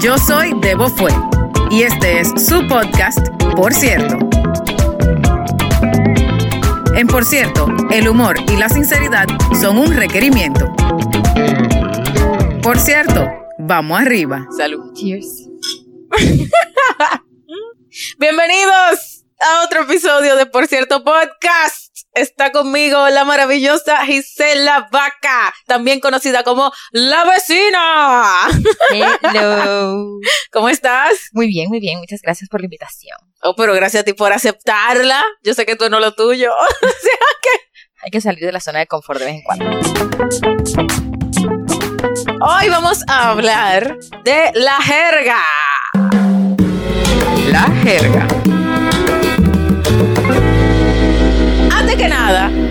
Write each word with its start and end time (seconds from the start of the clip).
Yo 0.00 0.16
soy 0.16 0.54
Debo 0.62 0.88
Fue 0.88 1.10
y 1.70 1.82
este 1.82 2.20
es 2.20 2.28
su 2.42 2.66
podcast, 2.66 3.18
Por 3.54 3.74
cierto. 3.74 4.18
En 6.94 7.06
Por 7.06 7.26
cierto, 7.26 7.66
el 7.90 8.08
humor 8.08 8.36
y 8.50 8.56
la 8.56 8.70
sinceridad 8.70 9.26
son 9.60 9.76
un 9.76 9.94
requerimiento. 9.94 10.72
Por 12.62 12.78
cierto, 12.78 13.28
vamos 13.58 14.00
arriba. 14.00 14.46
Salud. 14.56 14.94
Cheers. 14.94 15.48
Bienvenidos 18.18 19.26
a 19.38 19.64
otro 19.66 19.82
episodio 19.82 20.34
de 20.36 20.46
Por 20.46 20.66
cierto 20.66 21.04
Podcast. 21.04 21.89
Está 22.12 22.50
conmigo 22.50 23.08
la 23.10 23.24
maravillosa 23.24 24.04
Gisela 24.04 24.88
Vaca, 24.90 25.54
también 25.66 26.00
conocida 26.00 26.42
como 26.42 26.72
La 26.90 27.24
Vecina. 27.24 28.48
Hello. 29.22 30.18
¿Cómo 30.52 30.68
estás? 30.68 31.28
Muy 31.32 31.46
bien, 31.46 31.68
muy 31.68 31.78
bien. 31.78 31.98
Muchas 32.00 32.20
gracias 32.20 32.48
por 32.50 32.60
la 32.60 32.64
invitación. 32.66 33.16
Oh, 33.42 33.54
pero 33.54 33.74
gracias 33.74 34.00
a 34.00 34.04
ti 34.04 34.12
por 34.12 34.32
aceptarla. 34.32 35.24
Yo 35.44 35.54
sé 35.54 35.64
que 35.64 35.76
tú 35.76 35.88
no 35.88 36.00
lo 36.00 36.12
tuyo. 36.14 36.50
O 36.82 36.86
sea 36.88 37.26
que 37.42 37.50
Hay 38.02 38.10
que 38.10 38.20
salir 38.20 38.44
de 38.44 38.52
la 38.52 38.60
zona 38.60 38.80
de 38.80 38.86
confort 38.86 39.20
de 39.20 39.26
vez 39.26 39.34
en 39.36 39.42
cuando. 39.42 39.70
hoy 42.40 42.68
vamos 42.68 43.02
a 43.06 43.30
hablar 43.30 43.98
de 44.24 44.50
la 44.54 44.80
jerga. 44.82 45.44
La 47.50 47.70
jerga. 47.84 48.26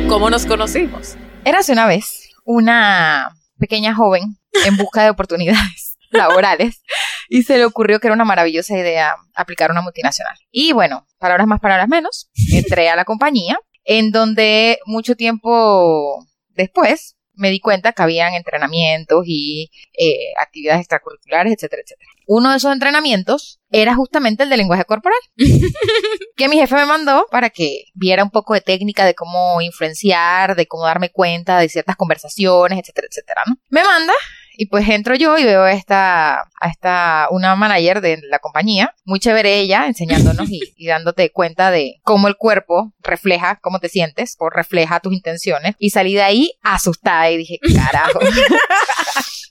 ¿Cómo 0.08 0.30
nos 0.30 0.46
conocimos? 0.46 1.18
Érase 1.44 1.74
una 1.74 1.86
vez 1.86 2.30
una 2.46 3.36
pequeña 3.58 3.94
joven 3.94 4.38
en 4.66 4.78
busca 4.78 5.04
de 5.04 5.10
oportunidades 5.10 5.98
laborales 6.12 6.82
y 7.28 7.44
se 7.44 7.58
le 7.58 7.66
ocurrió 7.66 8.00
que 8.00 8.08
era 8.08 8.14
una 8.14 8.24
maravillosa 8.24 8.78
idea 8.78 9.16
aplicar 9.36 9.70
una 9.70 9.82
multinacional. 9.82 10.38
Y 10.50 10.72
bueno, 10.72 11.06
palabras 11.18 11.46
más, 11.46 11.60
palabras 11.60 11.90
menos, 11.90 12.30
entré 12.54 12.90
a 12.90 12.96
la 12.96 13.04
compañía 13.04 13.60
en 13.84 14.12
donde 14.12 14.80
mucho 14.86 15.16
tiempo 15.16 16.26
después 16.50 17.18
me 17.40 17.50
di 17.50 17.60
cuenta 17.60 17.94
que 17.94 18.04
habían 18.04 18.34
entrenamientos 18.34 19.24
y 19.26 19.72
eh, 19.98 20.34
actividades 20.38 20.82
extracurriculares, 20.82 21.54
etcétera, 21.54 21.82
etcétera. 21.84 22.12
Uno 22.28 22.52
de 22.52 22.58
esos 22.58 22.72
entrenamientos 22.72 23.60
era 23.72 23.96
justamente 23.96 24.44
el 24.44 24.50
de 24.50 24.58
lenguaje 24.58 24.84
corporal, 24.86 25.20
que 26.36 26.50
mi 26.50 26.58
jefe 26.58 26.76
me 26.76 26.86
mandó 26.86 27.26
para 27.32 27.50
que 27.50 27.86
viera 27.94 28.24
un 28.24 28.30
poco 28.30 28.54
de 28.54 28.62
técnica 28.62 29.06
de 29.06 29.16
cómo 29.16 29.62
influenciar, 29.62 30.56
de 30.56 30.68
cómo 30.68 30.86
darme 30.86 31.10
cuenta 31.10 31.60
de 31.60 31.70
ciertas 31.70 31.96
conversaciones, 31.96 32.78
etcétera, 32.80 33.08
etcétera. 33.10 33.42
¿no? 33.48 33.56
Me 33.70 33.84
manda 33.84 34.14
y 34.62 34.66
pues 34.66 34.90
entro 34.90 35.16
yo 35.16 35.38
y 35.38 35.46
veo 35.46 35.62
a 35.64 35.72
esta, 35.72 36.40
a 36.42 36.68
esta, 36.70 37.28
una 37.32 37.56
manager 37.56 38.02
de 38.02 38.20
la 38.30 38.40
compañía, 38.40 38.94
muy 39.06 39.20
chévere 39.22 39.58
ella, 39.58 39.86
enseñándonos 39.88 40.50
y, 40.50 40.60
y 40.76 40.88
dándote 40.88 41.32
cuenta 41.32 41.72
de 41.72 41.96
cómo 42.04 42.28
el 42.28 42.36
cuerpo 42.36 42.92
refleja 43.02 43.58
cómo 43.62 43.80
te 43.80 43.88
sientes 43.88 44.36
o 44.38 44.50
refleja 44.50 45.00
tus 45.00 45.14
intenciones. 45.14 45.76
Y 45.80 45.92
salí 45.92 46.14
de 46.14 46.24
ahí 46.24 46.52
asustada 46.62 47.32
y 47.32 47.38
dije, 47.38 47.58
carajo. 47.74 48.20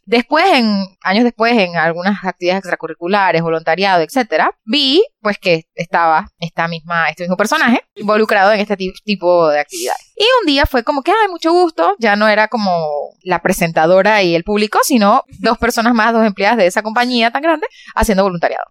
Después, 0.05 0.47
en 0.55 0.87
años 1.03 1.25
después, 1.25 1.53
en 1.59 1.77
algunas 1.77 2.25
actividades 2.25 2.61
extracurriculares, 2.61 3.43
voluntariado, 3.43 4.03
etcétera, 4.03 4.51
vi 4.65 5.05
pues 5.21 5.37
que 5.39 5.65
estaba 5.75 6.29
esta 6.39 6.67
misma, 6.67 7.11
este 7.11 7.25
mismo 7.25 7.37
personaje 7.37 7.83
involucrado 7.95 8.53
en 8.53 8.61
este 8.61 8.77
ti- 8.79 8.95
tipo 9.05 9.49
de 9.51 9.61
actividades. 9.61 10.08
Y 10.19 10.25
un 10.41 10.47
día 10.47 10.67
fue 10.67 10.83
como 10.83 11.03
que, 11.03 11.13
ay, 11.13 11.29
mucho 11.29 11.53
gusto, 11.53 11.95
ya 12.01 12.17
no 12.17 12.27
era 12.29 12.49
como 12.49 13.15
la 13.23 13.41
presentadora 13.41 14.23
y 14.25 14.35
el 14.35 14.43
público, 14.43 14.81
sino 14.83 15.23
dos 15.39 15.59
personas 15.59 15.95
más, 15.95 16.13
dos 16.13 16.27
empleadas 16.27 16.57
de 16.57 16.67
esa 16.67 16.83
compañía 16.83 17.31
tan 17.31 17.43
grande, 17.43 17.69
haciendo 17.95 18.25
voluntariado. 18.25 18.65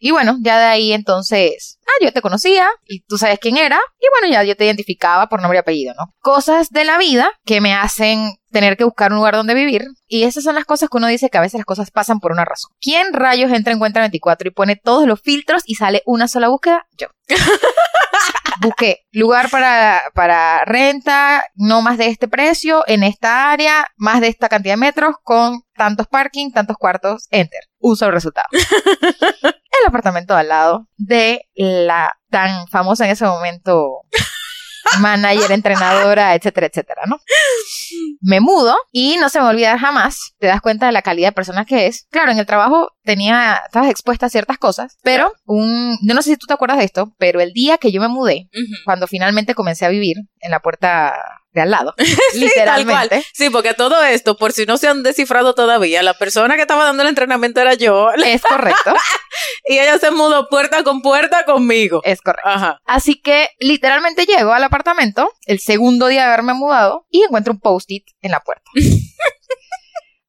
Y 0.00 0.12
bueno, 0.12 0.36
ya 0.40 0.58
de 0.58 0.66
ahí 0.66 0.92
entonces, 0.92 1.80
ah, 1.86 2.04
yo 2.04 2.12
te 2.12 2.22
conocía 2.22 2.68
y 2.86 3.00
tú 3.00 3.18
sabes 3.18 3.40
quién 3.40 3.56
era, 3.56 3.80
y 4.00 4.06
bueno, 4.12 4.32
ya 4.32 4.44
yo 4.44 4.56
te 4.56 4.64
identificaba 4.64 5.28
por 5.28 5.40
nombre 5.40 5.58
y 5.58 5.60
apellido, 5.60 5.92
¿no? 5.98 6.12
Cosas 6.20 6.68
de 6.70 6.84
la 6.84 6.98
vida 6.98 7.32
que 7.44 7.60
me 7.60 7.74
hacen 7.74 8.36
tener 8.52 8.76
que 8.76 8.84
buscar 8.84 9.10
un 9.10 9.16
lugar 9.18 9.34
donde 9.34 9.54
vivir, 9.54 9.82
y 10.06 10.22
esas 10.22 10.44
son 10.44 10.54
las 10.54 10.66
cosas 10.66 10.88
que 10.88 10.98
uno 10.98 11.08
dice 11.08 11.30
que 11.30 11.38
a 11.38 11.40
veces 11.40 11.58
las 11.58 11.64
cosas 11.64 11.90
pasan 11.90 12.20
por 12.20 12.30
una 12.30 12.44
razón. 12.44 12.70
¿Quién 12.80 13.12
rayos 13.12 13.50
entra 13.50 13.72
en 13.72 13.80
cuenta 13.80 14.00
24 14.00 14.48
y 14.48 14.52
pone 14.52 14.76
todos 14.76 15.06
los 15.06 15.20
filtros 15.20 15.62
y 15.66 15.74
sale 15.74 16.02
una 16.06 16.28
sola 16.28 16.48
búsqueda? 16.48 16.86
Yo. 16.96 17.08
Busqué 18.62 19.06
lugar 19.10 19.50
para, 19.50 20.02
para 20.14 20.64
renta, 20.64 21.44
no 21.54 21.82
más 21.82 21.98
de 21.98 22.06
este 22.06 22.28
precio, 22.28 22.84
en 22.86 23.02
esta 23.02 23.50
área, 23.50 23.86
más 23.96 24.20
de 24.20 24.28
esta 24.28 24.48
cantidad 24.48 24.74
de 24.74 24.80
metros, 24.80 25.16
con 25.24 25.62
tantos 25.74 26.06
parking, 26.06 26.52
tantos 26.52 26.76
cuartos, 26.76 27.26
enter. 27.30 27.60
Un 27.78 27.96
solo 27.96 28.12
resultado. 28.12 28.46
El 29.42 29.86
apartamento 29.86 30.36
al 30.36 30.48
lado 30.48 30.86
de 30.96 31.48
la 31.54 32.16
tan 32.30 32.68
famosa 32.68 33.04
en 33.04 33.10
ese 33.10 33.24
momento 33.26 34.02
manager, 35.00 35.52
entrenadora, 35.52 36.34
etcétera, 36.34 36.66
etcétera, 36.66 37.02
¿no? 37.06 37.18
Me 38.20 38.40
mudo 38.40 38.76
y 38.90 39.16
no 39.16 39.28
se 39.28 39.40
me 39.40 39.46
olvida 39.46 39.78
jamás, 39.78 40.34
te 40.38 40.46
das 40.46 40.60
cuenta 40.60 40.86
de 40.86 40.92
la 40.92 41.02
calidad 41.02 41.28
de 41.28 41.32
persona 41.32 41.64
que 41.64 41.86
es. 41.86 42.06
Claro, 42.10 42.32
en 42.32 42.38
el 42.38 42.46
trabajo 42.46 42.90
tenía, 43.04 43.62
estabas 43.66 43.90
expuesta 43.90 44.26
a 44.26 44.30
ciertas 44.30 44.58
cosas, 44.58 44.98
pero 45.02 45.32
un, 45.44 45.98
yo 46.06 46.14
no 46.14 46.22
sé 46.22 46.30
si 46.30 46.36
tú 46.36 46.46
te 46.46 46.54
acuerdas 46.54 46.78
de 46.78 46.84
esto, 46.84 47.14
pero 47.18 47.40
el 47.40 47.52
día 47.52 47.78
que 47.78 47.92
yo 47.92 48.00
me 48.00 48.08
mudé, 48.08 48.48
cuando 48.84 49.06
finalmente 49.06 49.54
comencé 49.54 49.84
a 49.84 49.90
vivir 49.90 50.16
en 50.40 50.50
la 50.50 50.60
puerta 50.60 51.41
de 51.52 51.60
al 51.60 51.70
lado, 51.70 51.94
Tal 51.98 52.06
cual. 52.06 52.40
literalmente. 52.40 53.24
Sí, 53.32 53.50
porque 53.50 53.74
todo 53.74 54.02
esto, 54.04 54.36
por 54.36 54.52
si 54.52 54.64
no 54.66 54.78
se 54.78 54.88
han 54.88 55.02
descifrado 55.02 55.54
todavía, 55.54 56.02
la 56.02 56.14
persona 56.14 56.56
que 56.56 56.62
estaba 56.62 56.84
dando 56.84 57.02
el 57.02 57.08
entrenamiento 57.10 57.60
era 57.60 57.74
yo 57.74 58.10
Es 58.12 58.42
correcto, 58.42 58.94
y 59.66 59.78
ella 59.78 59.98
se 59.98 60.10
mudó 60.10 60.48
puerta 60.48 60.82
con 60.82 61.02
puerta 61.02 61.44
conmigo. 61.44 62.00
es 62.04 62.20
correcto. 62.20 62.48
Ajá. 62.48 62.78
Así 62.86 63.20
que 63.20 63.48
literalmente 63.58 64.24
llego 64.26 64.52
al 64.52 64.64
apartamento 64.64 65.30
el 65.46 65.60
segundo 65.60 66.06
día 66.06 66.22
de 66.22 66.26
haberme 66.28 66.54
mudado 66.54 67.06
y 67.10 67.22
encuentro 67.22 67.52
un 67.52 67.60
post-it 67.60 68.04
en 68.22 68.30
la 68.30 68.40
puerta. 68.40 68.64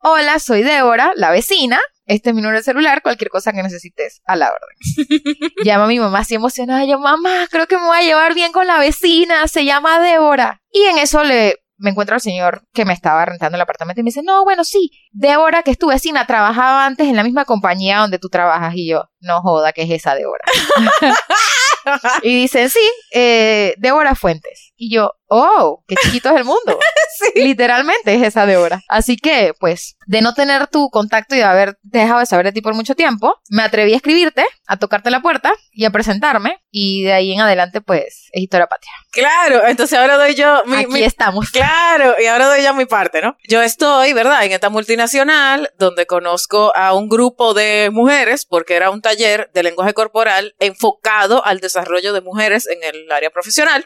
Hola, 0.06 0.38
soy 0.40 0.64
Débora, 0.64 1.14
la 1.16 1.32
vecina. 1.32 1.80
Este 2.06 2.32
es 2.32 2.36
mi 2.36 2.42
número 2.42 2.58
de 2.58 2.64
celular, 2.64 3.02
cualquier 3.02 3.30
cosa 3.30 3.54
que 3.54 3.64
necesites, 3.64 4.22
a 4.26 4.36
la 4.36 4.52
orden. 4.52 5.48
Llama 5.64 5.86
a 5.86 5.88
mi 5.88 5.98
mamá 5.98 6.20
así 6.20 6.36
emocionada, 6.36 6.84
yo, 6.84 7.00
mamá, 7.00 7.48
creo 7.50 7.68
que 7.68 7.78
me 7.78 7.86
voy 7.86 8.00
a 8.00 8.02
llevar 8.02 8.34
bien 8.34 8.52
con 8.52 8.68
la 8.68 8.80
vecina, 8.80 9.48
se 9.48 9.64
llama 9.64 10.02
Débora. 10.02 10.62
Y 10.70 10.84
en 10.84 10.98
eso 10.98 11.24
le 11.24 11.64
me 11.78 11.90
encuentro 11.90 12.16
al 12.16 12.22
señor 12.22 12.64
que 12.74 12.84
me 12.84 12.94
estaba 12.94 13.24
rentando 13.24 13.56
el 13.56 13.62
apartamento 13.62 14.02
y 14.02 14.04
me 14.04 14.10
dice, 14.10 14.24
no, 14.24 14.44
bueno, 14.44 14.66
sí, 14.66 14.92
Débora, 15.12 15.64
que 15.64 15.72
es 15.72 15.78
tu 15.78 15.88
vecina, 15.88 16.28
trabajaba 16.28 16.86
antes 16.86 17.08
en 17.08 17.16
la 17.16 17.24
misma 17.24 17.46
compañía 17.46 18.00
donde 18.00 18.20
tú 18.20 18.28
trabajas. 18.28 18.74
Y 18.76 18.90
yo, 18.90 19.06
no 19.22 19.42
joda, 19.42 19.72
que 19.72 19.84
es 19.84 19.90
esa 19.90 20.16
Débora. 20.16 20.44
Y 22.22 22.34
dicen, 22.34 22.70
sí, 22.70 22.90
eh, 23.12 23.76
Débora 23.78 24.16
Fuentes. 24.16 24.73
Y 24.76 24.94
yo, 24.94 25.12
oh, 25.28 25.84
qué 25.88 25.96
chiquito 26.04 26.30
es 26.30 26.38
el 26.38 26.46
mundo. 26.46 26.80
Literalmente 27.36 28.16
es 28.16 28.24
esa 28.24 28.46
Débora. 28.46 28.82
Así 28.90 29.18
que, 29.18 29.54
pues, 29.60 29.96
de 30.08 30.22
no 30.22 30.34
tener 30.34 30.68
tu 30.68 30.90
contacto 30.90 31.36
y 31.36 31.40
de 31.40 31.44
haber 31.44 31.78
dejado 31.84 32.20
de 32.20 32.26
saber 32.26 32.46
de 32.48 32.52
ti 32.54 32.62
por 32.62 32.74
mucho 32.74 32.96
tiempo, 32.96 33.36
me 33.50 33.64
atreví 33.64 33.94
a 33.94 33.98
escribirte, 33.98 34.46
a 34.68 34.78
tocarte 34.78 35.10
la 35.12 35.22
puerta 35.22 35.54
y 35.72 35.86
a 35.86 35.92
presentarme. 35.92 36.58
Y 36.72 37.04
de 37.04 37.14
ahí 37.14 37.32
en 37.34 37.42
adelante, 37.42 37.82
pues, 37.82 38.30
es 38.32 38.42
historia 38.42 38.68
patria. 38.68 38.92
Claro, 39.12 39.68
entonces 39.68 39.98
ahora 39.98 40.18
doy 40.18 40.36
yo 40.36 40.64
mi, 40.66 40.78
Aquí 40.78 40.88
mi- 40.92 41.04
estamos. 41.04 41.52
Claro, 41.52 42.16
y 42.20 42.26
ahora 42.26 42.48
doy 42.48 42.62
ya 42.64 42.74
mi 42.74 42.86
parte, 42.86 43.22
¿no? 43.22 43.38
Yo 43.48 43.62
estoy, 43.62 44.14
¿verdad?, 44.14 44.44
en 44.44 44.52
esta 44.54 44.70
multinacional 44.70 45.72
donde 45.78 46.06
conozco 46.08 46.76
a 46.76 46.94
un 46.94 47.10
grupo 47.10 47.54
de 47.54 47.90
mujeres, 47.92 48.46
porque 48.46 48.76
era 48.76 48.90
un 48.90 49.02
taller 49.02 49.50
de 49.54 49.64
lenguaje 49.64 49.94
corporal 49.94 50.56
enfocado 50.60 51.46
al 51.46 51.60
desarrollo 51.60 52.14
de 52.14 52.22
mujeres 52.22 52.68
en 52.68 52.84
el 52.84 53.12
área 53.12 53.30
profesional. 53.30 53.86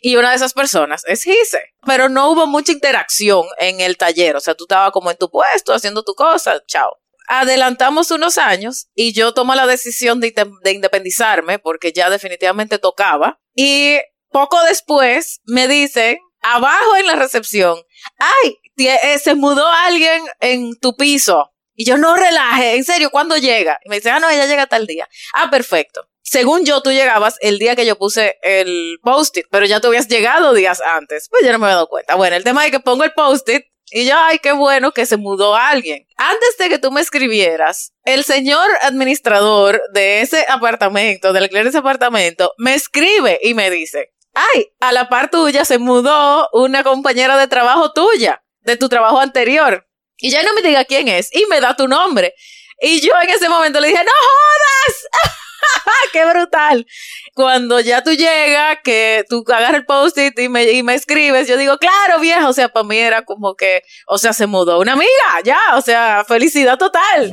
Y 0.00 0.16
una 0.16 0.30
de 0.30 0.36
esas 0.36 0.52
personas 0.52 1.02
es 1.06 1.22
Gise. 1.24 1.62
Pero 1.86 2.08
no 2.08 2.30
hubo 2.30 2.46
mucha 2.46 2.72
interacción 2.72 3.44
en 3.58 3.80
el 3.80 3.96
taller. 3.96 4.36
O 4.36 4.40
sea, 4.40 4.54
tú 4.54 4.64
estabas 4.64 4.90
como 4.92 5.10
en 5.10 5.16
tu 5.16 5.30
puesto, 5.30 5.72
haciendo 5.74 6.02
tu 6.02 6.14
cosa, 6.14 6.62
chao. 6.66 6.90
Adelantamos 7.28 8.10
unos 8.12 8.38
años 8.38 8.86
y 8.94 9.12
yo 9.12 9.34
tomo 9.34 9.54
la 9.54 9.66
decisión 9.66 10.20
de, 10.20 10.32
inde- 10.34 10.50
de 10.62 10.72
independizarme 10.72 11.58
porque 11.58 11.92
ya 11.92 12.08
definitivamente 12.08 12.78
tocaba. 12.78 13.40
Y 13.54 13.98
poco 14.30 14.62
después 14.64 15.40
me 15.44 15.66
dicen, 15.68 16.18
abajo 16.40 16.96
en 16.96 17.06
la 17.06 17.16
recepción, 17.16 17.78
ay, 18.18 18.56
eh, 18.78 19.18
se 19.18 19.34
mudó 19.34 19.66
alguien 19.68 20.22
en 20.40 20.78
tu 20.78 20.96
piso. 20.96 21.52
Y 21.74 21.84
yo 21.84 21.98
no 21.98 22.16
relaje, 22.16 22.76
en 22.76 22.84
serio, 22.84 23.10
¿cuándo 23.10 23.36
llega? 23.36 23.78
Y 23.84 23.90
me 23.90 23.96
dice, 23.96 24.10
ah, 24.10 24.18
no, 24.20 24.30
ella 24.30 24.46
llega 24.46 24.66
tal 24.66 24.86
día. 24.86 25.08
Ah, 25.34 25.50
perfecto. 25.50 26.08
Según 26.28 26.64
yo, 26.64 26.80
tú 26.80 26.90
llegabas 26.90 27.36
el 27.40 27.60
día 27.60 27.76
que 27.76 27.86
yo 27.86 27.96
puse 27.96 28.36
el 28.42 28.98
post-it, 29.00 29.46
pero 29.48 29.64
ya 29.64 29.80
tú 29.80 29.86
habías 29.86 30.08
llegado 30.08 30.54
días 30.54 30.80
antes. 30.80 31.28
Pues 31.30 31.44
yo 31.44 31.52
no 31.52 31.60
me 31.60 31.66
había 31.66 31.76
dado 31.76 31.88
cuenta. 31.88 32.16
Bueno, 32.16 32.34
el 32.34 32.42
tema 32.42 32.64
es 32.64 32.72
que 32.72 32.80
pongo 32.80 33.04
el 33.04 33.12
post-it 33.12 33.66
y 33.92 34.06
yo, 34.06 34.14
ay, 34.18 34.40
qué 34.40 34.50
bueno 34.50 34.90
que 34.90 35.06
se 35.06 35.16
mudó 35.16 35.54
alguien. 35.54 36.04
Antes 36.16 36.56
de 36.58 36.68
que 36.68 36.80
tú 36.80 36.90
me 36.90 37.00
escribieras, 37.00 37.92
el 38.04 38.24
señor 38.24 38.68
administrador 38.82 39.80
de 39.92 40.20
ese 40.20 40.44
apartamento, 40.48 41.32
del 41.32 41.44
alquiler 41.44 41.62
de 41.62 41.68
ese 41.68 41.78
apartamento, 41.78 42.52
me 42.58 42.74
escribe 42.74 43.38
y 43.40 43.54
me 43.54 43.70
dice, 43.70 44.12
ay, 44.34 44.72
a 44.80 44.90
la 44.90 45.08
par 45.08 45.30
tuya 45.30 45.64
se 45.64 45.78
mudó 45.78 46.48
una 46.52 46.82
compañera 46.82 47.38
de 47.38 47.46
trabajo 47.46 47.92
tuya, 47.92 48.42
de 48.62 48.76
tu 48.76 48.88
trabajo 48.88 49.20
anterior. 49.20 49.86
Y 50.18 50.30
ya 50.30 50.42
no 50.42 50.52
me 50.54 50.62
diga 50.62 50.84
quién 50.86 51.06
es 51.06 51.32
y 51.32 51.46
me 51.46 51.60
da 51.60 51.76
tu 51.76 51.86
nombre. 51.86 52.34
Y 52.80 53.00
yo 53.00 53.12
en 53.22 53.30
ese 53.30 53.48
momento 53.48 53.78
le 53.78 53.88
dije, 53.88 54.02
no 54.02 54.10
jodas. 54.10 55.36
¡Qué 56.12 56.24
brutal! 56.24 56.86
Cuando 57.34 57.80
ya 57.80 58.02
tú 58.02 58.12
llegas, 58.12 58.78
que 58.82 59.24
tú 59.28 59.44
agarras 59.46 59.74
el 59.74 59.86
post-it 59.86 60.38
y 60.38 60.48
me, 60.48 60.64
y 60.70 60.82
me 60.82 60.94
escribes, 60.94 61.48
yo 61.48 61.56
digo, 61.56 61.78
claro, 61.78 62.20
vieja, 62.20 62.48
o 62.48 62.52
sea, 62.52 62.68
para 62.68 62.86
mí 62.86 62.96
era 62.96 63.24
como 63.24 63.54
que, 63.54 63.82
o 64.06 64.18
sea, 64.18 64.32
se 64.32 64.46
mudó 64.46 64.80
una 64.80 64.92
amiga, 64.92 65.40
ya, 65.44 65.58
o 65.74 65.80
sea, 65.80 66.24
felicidad 66.26 66.78
total. 66.78 67.30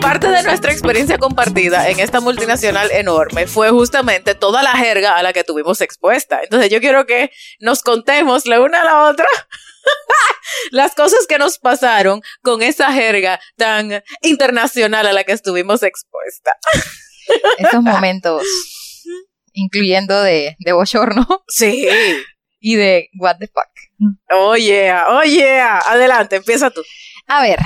Parte 0.00 0.28
de 0.28 0.42
nuestra 0.42 0.72
experiencia 0.72 1.18
compartida 1.18 1.88
en 1.90 2.00
esta 2.00 2.20
multinacional 2.20 2.90
enorme 2.90 3.46
fue 3.46 3.70
justamente 3.70 4.34
toda 4.34 4.62
la 4.62 4.72
jerga 4.72 5.16
a 5.16 5.22
la 5.22 5.32
que 5.32 5.44
tuvimos 5.44 5.80
expuesta. 5.82 6.42
Entonces 6.42 6.70
yo 6.70 6.80
quiero 6.80 7.06
que 7.06 7.30
nos 7.60 7.82
contemos 7.82 8.46
la 8.46 8.60
una 8.60 8.80
a 8.80 8.84
la 8.84 9.02
otra 9.04 9.26
las 10.70 10.94
cosas 10.94 11.26
que 11.28 11.38
nos 11.38 11.58
pasaron 11.58 12.22
con 12.42 12.62
esa 12.62 12.92
jerga 12.92 13.40
tan 13.56 14.02
internacional 14.22 15.06
a 15.06 15.12
la 15.12 15.24
que 15.24 15.32
estuvimos 15.32 15.82
expuesta. 15.82 16.52
Esos 17.58 17.82
momentos, 17.82 18.42
incluyendo 19.52 20.22
de, 20.22 20.56
de 20.58 20.72
bochorno 20.72 21.26
Sí. 21.48 21.86
y 22.60 22.76
de 22.76 23.08
what 23.18 23.36
the 23.38 23.46
fuck. 23.46 24.14
Oh 24.30 24.56
yeah, 24.56 25.06
oh 25.08 25.22
yeah. 25.22 25.78
Adelante, 25.78 26.36
empieza 26.36 26.70
tú. 26.70 26.82
A 27.26 27.42
ver, 27.42 27.58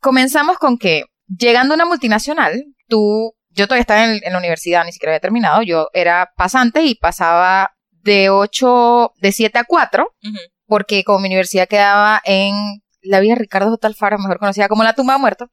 comenzamos 0.00 0.58
con 0.58 0.78
que 0.78 1.04
llegando 1.26 1.74
a 1.74 1.76
una 1.76 1.86
multinacional, 1.86 2.64
tú, 2.88 3.34
yo 3.50 3.66
todavía 3.66 3.80
estaba 3.82 4.04
en, 4.04 4.20
en 4.22 4.32
la 4.32 4.38
universidad, 4.38 4.84
ni 4.84 4.92
siquiera 4.92 5.12
había 5.12 5.20
terminado, 5.20 5.62
yo 5.62 5.88
era 5.92 6.32
pasante 6.36 6.82
y 6.82 6.94
pasaba 6.94 7.72
de 7.90 8.30
8, 8.30 9.12
de 9.16 9.32
7 9.32 9.58
a 9.58 9.64
4, 9.64 10.14
porque 10.66 11.04
como 11.04 11.20
mi 11.20 11.28
universidad 11.28 11.68
quedaba 11.68 12.20
en 12.24 12.82
la 13.02 13.20
vía 13.20 13.34
Ricardo 13.36 13.70
J. 13.70 13.86
Alfaro, 13.86 14.18
mejor 14.18 14.38
conocida 14.38 14.68
como 14.68 14.82
la 14.82 14.94
tumba 14.94 15.14
de 15.14 15.20
muertos, 15.20 15.48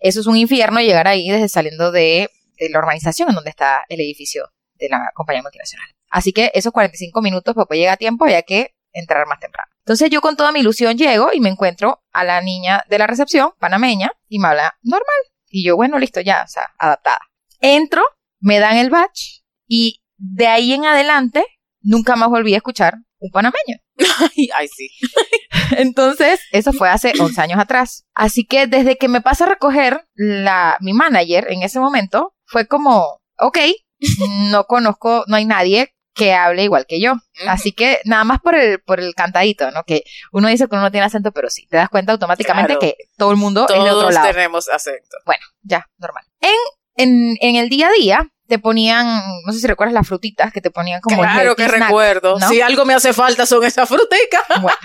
eso 0.00 0.20
es 0.20 0.26
un 0.26 0.36
infierno 0.36 0.80
llegar 0.80 1.08
ahí 1.08 1.28
desde 1.28 1.48
saliendo 1.48 1.90
de, 1.90 2.30
de 2.58 2.68
la 2.70 2.78
urbanización 2.78 3.30
en 3.30 3.34
donde 3.34 3.50
está 3.50 3.84
el 3.88 4.00
edificio 4.00 4.48
de 4.74 4.88
la 4.88 5.10
compañía 5.14 5.42
multinacional. 5.42 5.88
Así 6.10 6.32
que 6.32 6.50
esos 6.54 6.72
45 6.72 7.20
minutos 7.22 7.54
para 7.54 7.66
poder 7.66 7.80
llegar 7.80 7.94
a 7.94 7.96
tiempo 7.96 8.24
había 8.24 8.42
que 8.42 8.74
entrar 8.92 9.26
más 9.26 9.40
temprano. 9.40 9.68
Entonces 9.80 10.08
yo 10.10 10.20
con 10.20 10.36
toda 10.36 10.52
mi 10.52 10.60
ilusión 10.60 10.96
llego 10.96 11.30
y 11.32 11.40
me 11.40 11.48
encuentro 11.48 12.02
a 12.12 12.24
la 12.24 12.40
niña 12.40 12.84
de 12.88 12.98
la 12.98 13.06
recepción, 13.06 13.50
panameña, 13.58 14.12
y 14.28 14.38
me 14.38 14.48
habla 14.48 14.78
normal. 14.82 15.16
Y 15.48 15.64
yo, 15.64 15.76
bueno, 15.76 15.98
listo, 15.98 16.20
ya, 16.20 16.44
o 16.44 16.48
sea, 16.48 16.70
adaptada. 16.78 17.20
Entro, 17.60 18.02
me 18.40 18.60
dan 18.60 18.76
el 18.76 18.90
badge 18.90 19.42
y 19.66 20.02
de 20.16 20.46
ahí 20.46 20.72
en 20.72 20.86
adelante 20.86 21.44
nunca 21.80 22.16
más 22.16 22.28
volví 22.28 22.54
a 22.54 22.58
escuchar 22.58 22.94
un 23.18 23.30
panameño. 23.30 23.78
Ay, 24.36 24.48
ay, 24.56 24.68
sí. 24.68 24.88
Entonces, 25.76 26.40
eso 26.52 26.72
fue 26.72 26.88
hace 26.88 27.12
11 27.18 27.40
años 27.40 27.58
atrás. 27.60 28.04
Así 28.14 28.44
que 28.46 28.66
desde 28.66 28.96
que 28.96 29.08
me 29.08 29.20
pasa 29.20 29.44
a 29.44 29.48
recoger 29.48 30.06
la, 30.14 30.76
mi 30.80 30.92
manager 30.92 31.46
en 31.50 31.62
ese 31.62 31.78
momento, 31.80 32.34
fue 32.46 32.66
como, 32.66 33.20
ok, 33.38 33.58
no 34.50 34.64
conozco, 34.64 35.24
no 35.28 35.36
hay 35.36 35.44
nadie 35.44 35.94
que 36.14 36.32
hable 36.32 36.62
igual 36.64 36.86
que 36.86 37.00
yo. 37.00 37.14
Así 37.48 37.72
que 37.72 37.98
nada 38.04 38.22
más 38.24 38.40
por 38.40 38.54
el, 38.54 38.80
por 38.80 39.00
el 39.00 39.14
cantadito, 39.14 39.70
¿no? 39.72 39.82
Que 39.84 40.04
uno 40.32 40.48
dice 40.48 40.68
que 40.68 40.74
uno 40.76 40.82
no 40.82 40.90
tiene 40.92 41.06
acento, 41.06 41.32
pero 41.32 41.50
sí, 41.50 41.66
te 41.68 41.76
das 41.76 41.88
cuenta 41.88 42.12
automáticamente 42.12 42.76
Claro. 42.78 42.80
que 42.80 42.96
todo 43.16 43.30
el 43.32 43.36
mundo 43.36 43.62
es 43.68 43.74
de 43.74 43.80
otro 43.80 44.00
Todos 44.00 44.14
lado. 44.14 44.28
tenemos 44.28 44.68
acento. 44.68 45.16
Bueno, 45.26 45.42
ya, 45.62 45.86
normal. 45.98 46.24
En, 46.40 46.54
en, 46.96 47.36
en 47.40 47.56
el 47.56 47.68
día 47.68 47.88
a 47.88 47.92
día, 47.92 48.28
te 48.46 48.58
ponían, 48.58 49.22
no 49.46 49.52
sé 49.52 49.60
si 49.60 49.66
recuerdas 49.66 49.94
las 49.94 50.06
frutitas 50.06 50.52
que 50.52 50.60
te 50.60 50.70
ponían 50.70 51.00
como 51.00 51.22
el 51.24 51.30
claro 51.30 51.50
healthy 51.50 51.62
que 51.62 51.68
snack, 51.68 51.88
recuerdo. 51.88 52.38
¿no? 52.38 52.48
Si 52.48 52.60
algo 52.60 52.84
me 52.84 52.94
hace 52.94 53.12
falta 53.12 53.46
son 53.46 53.64
esas 53.64 53.88
fruticas. 53.88 54.42
Bueno, 54.60 54.76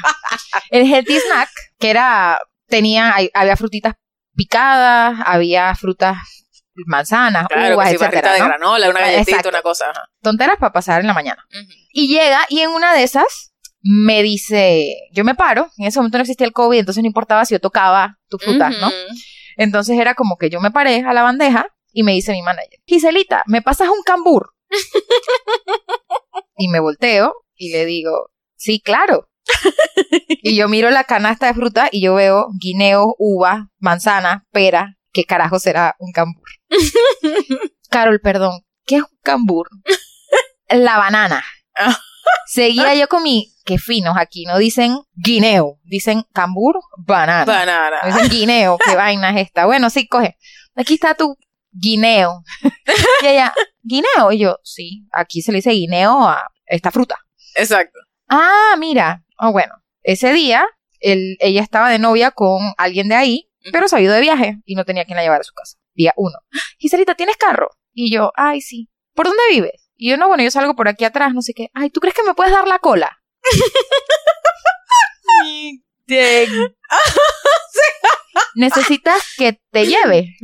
el 0.72 0.92
healthy 0.92 1.18
snack, 1.20 1.50
que 1.80 1.90
era, 1.90 2.40
tenía, 2.68 3.16
había 3.34 3.56
frutitas 3.58 3.96
picadas, 4.36 5.20
había 5.26 5.76
frutas, 5.76 6.18
manzanas, 6.86 7.48
Claro, 7.48 7.76
uvas, 7.76 7.90
que 7.92 7.98
si 7.98 8.04
etcétera, 8.04 8.34
de 8.34 8.40
¿no? 8.40 8.46
granola, 8.46 8.90
una 8.90 9.00
galletita, 9.02 9.32
Exacto. 9.32 9.50
una 9.50 9.62
cosa. 9.62 9.90
ajá. 9.90 10.04
Tonteras 10.22 10.56
para 10.58 10.72
pasar 10.72 11.02
en 11.02 11.08
la 11.08 11.14
mañana. 11.14 11.46
Y 11.92 12.08
llega, 12.08 12.40
y 12.50 12.62
en 12.62 12.70
una 12.70 12.94
de 12.94 13.04
esas, 13.04 13.54
me 13.82 14.24
dice, 14.24 14.94
yo 15.12 15.24
me 15.26 15.36
paro, 15.36 15.70
en 15.78 15.88
ese 15.88 16.00
momento 16.00 16.18
no 16.18 16.22
existía 16.22 16.48
el 16.48 16.54
COVID, 16.54 16.80
entonces 16.80 17.04
no 17.04 17.08
importaba 17.08 17.44
si 17.46 17.54
yo 17.56 17.60
tocaba 17.60 18.18
tu 18.30 18.38
fruta, 18.38 18.70
¿no? 18.70 18.90
Entonces 19.58 19.98
era 20.00 20.14
como 20.14 20.38
que 20.38 20.50
yo 20.50 20.62
me 20.62 20.72
paré 20.72 21.04
a 21.06 21.12
la 21.14 21.22
bandeja 21.24 21.68
y 21.92 22.04
me 22.04 22.14
dice 22.14 22.32
mi 22.32 22.42
manager, 22.42 22.80
Giselita, 22.86 23.44
¿me 23.48 23.62
pasas 23.62 23.90
un 23.90 24.02
cambur? 24.04 24.54
y 26.58 26.68
me 26.68 26.80
volteo 26.80 27.34
y 27.56 27.72
le 27.72 27.86
digo, 27.86 28.32
sí, 28.56 28.82
claro. 28.82 29.30
y 30.30 30.56
yo 30.56 30.68
miro 30.68 30.92
la 30.92 31.04
canasta 31.04 31.48
de 31.48 31.54
fruta 31.54 31.90
y 31.92 32.02
yo 32.02 32.16
veo 32.16 32.48
guineo, 32.60 33.16
uva, 33.18 33.70
manzana, 33.80 34.46
pera. 34.52 34.96
¿Qué 35.12 35.26
carajo 35.26 35.58
será 35.60 35.96
un 35.98 36.12
cambur? 36.12 36.48
Carol, 37.90 38.20
perdón, 38.22 38.62
¿qué 38.86 38.98
es 38.98 39.02
un 39.02 39.18
cambur? 39.24 39.68
La 40.68 40.98
banana. 40.98 41.44
Seguía 42.46 42.94
yo 42.94 43.08
con 43.08 43.24
mi, 43.24 43.52
qué 43.66 43.80
finos 43.80 44.16
aquí, 44.18 44.46
no 44.46 44.58
dicen 44.60 45.00
guineo, 45.14 45.80
dicen 45.84 46.24
cambur, 46.32 46.80
banana. 46.98 47.46
Banana. 47.46 47.98
Me 48.04 48.12
dicen 48.12 48.30
guineo, 48.30 48.78
qué 48.78 48.96
vaina 48.96 49.32
es 49.32 49.48
esta. 49.48 49.66
Bueno, 49.66 49.90
sí, 49.90 50.08
coge. 50.08 50.38
Aquí 50.76 50.94
está 50.96 51.16
tu 51.16 51.38
guineo. 51.72 52.44
Y 53.22 53.28
ella, 53.28 53.54
guineo. 53.84 54.32
Y 54.32 54.40
yo, 54.40 54.58
sí, 54.64 55.06
aquí 55.12 55.42
se 55.42 55.52
le 55.52 55.58
dice 55.58 55.72
guineo 55.72 56.28
a 56.28 56.48
esta 56.66 56.92
fruta. 56.92 57.18
Exacto. 57.56 58.00
Ah, 58.28 58.76
mira. 58.78 59.24
Ah, 59.38 59.50
bueno, 59.52 59.74
ese 60.04 60.34
día 60.34 60.66
él- 61.00 61.38
ella 61.40 61.62
estaba 61.62 61.90
de 61.90 62.00
novia 62.00 62.32
con 62.32 62.60
alguien 62.78 63.10
de 63.10 63.16
ahí, 63.16 63.50
pero 63.72 63.88
se 63.88 63.96
ha 63.98 64.02
ido 64.02 64.14
de 64.14 64.22
viaje 64.22 64.58
y 64.66 64.76
no 64.76 64.86
tenía 64.86 65.06
quien 65.06 65.18
la 65.18 65.24
llevara 65.24 65.42
a 65.42 65.44
su 65.44 65.54
casa. 65.54 65.78
Día 65.94 66.14
uno. 66.16 66.38
Giselita, 66.78 67.16
¿tienes 67.16 67.38
carro? 67.38 67.70
Y 67.94 68.12
yo, 68.14 68.32
ay, 68.36 68.62
sí. 68.62 68.90
¿Por 69.14 69.28
dónde 69.28 69.44
vives? 69.50 69.90
Y 69.98 70.10
yo, 70.12 70.18
no, 70.18 70.28
bueno, 70.30 70.44
yo 70.44 70.52
salgo 70.52 70.76
por 70.76 70.88
aquí 70.88 71.04
atrás, 71.04 71.34
no 71.34 71.42
sé 71.42 71.54
qué. 71.54 71.70
Ay, 71.74 71.90
¿tú 71.90 72.00
crees 72.00 72.16
que 72.16 72.24
me 72.24 72.34
puedes 72.34 72.54
dar 72.54 72.68
la 72.68 72.80
cola? 72.80 73.20
Necesitas 78.56 79.22
que 79.38 79.60
te 79.72 79.86
lleve. 79.86 80.36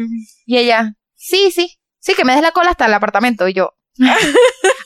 Y 0.46 0.58
ella, 0.58 0.94
sí, 1.26 1.52
sí, 1.52 1.80
sí, 2.00 2.14
que 2.14 2.24
me 2.26 2.34
des 2.34 2.42
la 2.42 2.52
cola 2.52 2.70
hasta 2.72 2.86
el 2.86 2.94
apartamento. 2.94 3.48
Y 3.48 3.54
yo, 3.54 3.74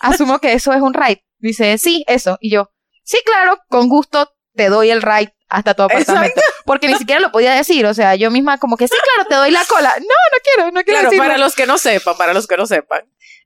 asumo 0.02 0.40
que 0.40 0.54
eso 0.54 0.74
es 0.74 0.82
un 0.82 0.94
ride. 0.94 1.26
Dice, 1.38 1.78
sí, 1.78 2.04
eso. 2.08 2.38
Y 2.42 2.52
yo, 2.52 2.72
sí, 3.04 3.20
claro, 3.26 3.60
con 3.70 3.88
gusto 3.90 4.32
te 4.56 4.70
doy 4.70 4.90
el 4.92 5.02
ride 5.02 5.34
hasta 5.48 5.74
tu 5.74 5.84
apartamento. 5.84 6.42
Porque 6.66 6.88
ni 6.88 6.96
siquiera 6.96 7.22
lo 7.22 7.32
podía 7.32 7.54
decir. 7.54 7.86
O 7.86 7.94
sea, 7.94 8.16
yo 8.16 8.30
misma 8.30 8.58
como 8.58 8.78
que, 8.78 8.88
sí, 8.88 8.96
claro, 9.16 9.28
te 9.30 9.36
doy 9.36 9.52
la 9.52 9.64
cola. 9.66 9.94
No, 10.00 10.06
no 10.06 10.38
quiero, 10.44 10.72
no 10.72 10.84
quiero 10.84 11.00
Claro, 11.00 11.10
decirlo. 11.10 11.24
para 11.26 11.38
los 11.38 11.56
que 11.56 11.66
no 11.66 11.78
sepan, 11.78 12.18
para 12.18 12.34
los 12.34 12.46
que 12.48 12.58
no 12.58 12.66
sepan, 12.68 13.02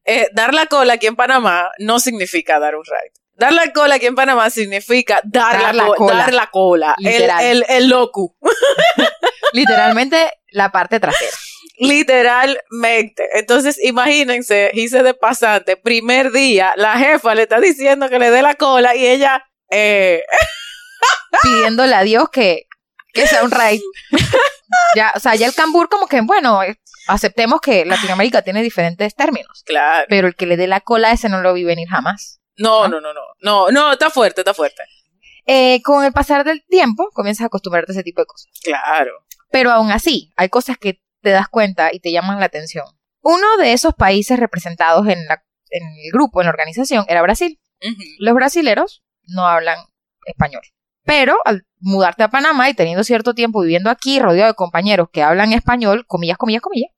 eh, 0.06 0.28
dar 0.34 0.54
la 0.54 0.66
cola 0.66 0.94
aquí 0.94 1.08
en 1.08 1.16
Panamá 1.16 1.70
no 1.80 2.00
significa 2.00 2.60
dar 2.60 2.76
un 2.76 2.84
ride. 2.84 3.14
Dar 3.36 3.52
la 3.54 3.72
cola 3.74 3.96
aquí 3.96 4.06
en 4.06 4.16
Panamá 4.16 4.50
significa 4.50 5.20
dar, 5.24 5.54
Dar 5.54 5.74
la, 5.76 5.84
la 5.84 5.88
co- 5.88 5.96
cola. 5.96 6.18
dar 6.18 6.34
la 6.34 6.48
cola. 6.52 6.96
El, 7.00 7.06
Literal. 7.06 7.44
el, 7.46 7.66
el 7.70 7.88
locu. 7.90 8.36
Literalmente 9.54 10.32
la 10.52 10.72
parte 10.72 11.00
trasera. 11.00 11.32
Literalmente. 11.76 13.28
Entonces, 13.34 13.84
imagínense, 13.84 14.72
hice 14.74 15.04
de 15.04 15.14
pasante, 15.14 15.76
primer 15.78 16.32
día, 16.32 16.74
la 16.78 16.98
jefa 16.98 17.34
le 17.36 17.44
está 17.44 17.60
diciendo 17.60 18.10
que 18.10 18.20
le 18.20 18.30
dé 18.30 18.42
la 18.42 18.56
cola 18.56 18.96
y 18.96 19.08
ella, 19.08 19.46
eh, 19.70 20.24
Pidiéndole 21.42 21.96
a 21.96 22.04
Dios 22.04 22.30
que, 22.30 22.68
que 23.14 23.28
sea 23.28 23.44
un 23.44 23.52
ride. 23.52 23.82
ya, 24.96 25.12
o 25.16 25.20
sea, 25.20 25.36
ya 25.36 25.48
el 25.48 25.56
cambur 25.56 25.90
como 25.90 26.08
que, 26.08 26.22
bueno, 26.22 26.60
aceptemos 27.08 27.60
que 27.62 27.86
Latinoamérica 27.86 28.42
tiene 28.42 28.62
diferentes 28.62 29.16
términos. 29.16 29.64
claro. 29.66 30.06
Pero 30.10 30.28
el 30.28 30.36
que 30.36 30.46
le 30.46 30.58
dé 30.58 30.68
la 30.68 30.82
cola 30.82 31.12
ese 31.12 31.30
no 31.30 31.42
lo 31.42 31.54
vi 31.54 31.64
venir 31.64 31.88
jamás. 31.90 32.40
No, 32.58 32.88
no, 32.88 33.02
no, 33.02 33.14
no, 33.14 33.22
no, 33.42 33.72
no, 33.72 33.94
está 33.94 34.10
fuerte, 34.10 34.42
está 34.42 34.54
fuerte. 34.54 34.84
Eh, 35.46 35.82
con 35.84 36.06
el 36.06 36.14
pasar 36.14 36.44
del 36.44 36.64
tiempo, 36.66 37.10
comienzas 37.14 37.44
a 37.44 37.48
acostumbrarte 37.48 37.92
a 37.92 37.96
ese 37.96 38.04
tipo 38.04 38.22
de 38.22 38.28
cosas. 38.28 38.52
Claro. 38.64 39.26
Pero 39.52 39.72
aún 39.72 39.92
así, 39.92 40.32
hay 40.36 40.50
cosas 40.50 40.78
que 40.78 41.02
te 41.24 41.32
das 41.32 41.48
cuenta 41.48 41.90
y 41.92 42.00
te 42.00 42.12
llaman 42.12 42.40
la 42.40 42.46
atención. 42.46 42.86
Uno 43.22 43.58
de 43.58 43.74
esos 43.74 43.96
países 43.96 44.38
representados 44.38 45.08
en, 45.08 45.26
la, 45.26 45.44
en 45.70 45.84
el 45.88 46.12
grupo, 46.12 46.42
en 46.42 46.46
la 46.46 46.52
organización, 46.52 47.06
era 47.08 47.22
Brasil. 47.22 47.60
Los 48.20 48.36
brasileros 48.36 49.04
no 49.24 49.48
hablan 49.48 49.78
español. 50.26 50.62
Pero 51.04 51.38
al 51.46 51.66
mudarte 51.80 52.24
a 52.24 52.30
Panamá 52.30 52.70
y 52.70 52.74
teniendo 52.74 53.04
cierto 53.04 53.34
tiempo 53.34 53.62
viviendo 53.62 53.90
aquí, 53.90 54.20
rodeado 54.20 54.52
de 54.52 54.56
compañeros 54.56 55.10
que 55.12 55.22
hablan 55.22 55.52
español, 55.52 56.06
comillas, 56.08 56.38
comillas, 56.38 56.62
comillas, 56.62 56.92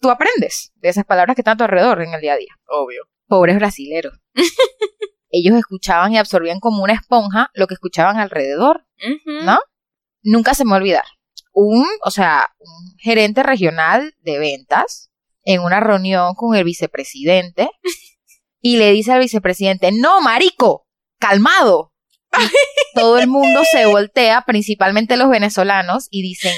tú 0.00 0.10
aprendes 0.10 0.72
de 0.76 0.88
esas 0.88 1.04
palabras 1.04 1.34
que 1.34 1.40
están 1.40 1.54
a 1.54 1.56
tu 1.56 1.64
alrededor 1.64 2.02
en 2.02 2.12
el 2.12 2.20
día 2.20 2.34
a 2.34 2.36
día. 2.36 2.54
Obvio. 2.66 3.04
Pobres 3.26 3.56
brasileros. 3.56 4.18
Ellos 5.30 5.56
escuchaban 5.56 6.12
y 6.12 6.18
absorbían 6.18 6.60
como 6.60 6.82
una 6.82 6.92
esponja 6.92 7.50
lo 7.54 7.66
que 7.66 7.74
escuchaban 7.74 8.18
alrededor. 8.18 8.86
¿no? 9.44 9.58
Nunca 10.22 10.54
se 10.54 10.64
me 10.64 10.70
va 10.70 10.76
a 10.76 10.80
olvidar. 10.80 11.04
Un, 11.56 11.86
o 12.04 12.10
sea, 12.10 12.50
un 12.58 12.96
gerente 12.98 13.42
regional 13.44 14.14
de 14.20 14.38
ventas 14.38 15.10
en 15.44 15.60
una 15.60 15.78
reunión 15.78 16.34
con 16.34 16.56
el 16.56 16.64
vicepresidente 16.64 17.70
y 18.60 18.76
le 18.76 18.90
dice 18.90 19.12
al 19.12 19.20
vicepresidente, 19.20 19.92
no, 19.92 20.20
marico, 20.20 20.86
calmado. 21.20 21.92
Todo 22.94 23.18
el 23.18 23.28
mundo 23.28 23.62
se 23.70 23.86
voltea, 23.86 24.42
principalmente 24.46 25.16
los 25.16 25.28
venezolanos, 25.30 26.08
y 26.10 26.22
dicen, 26.22 26.54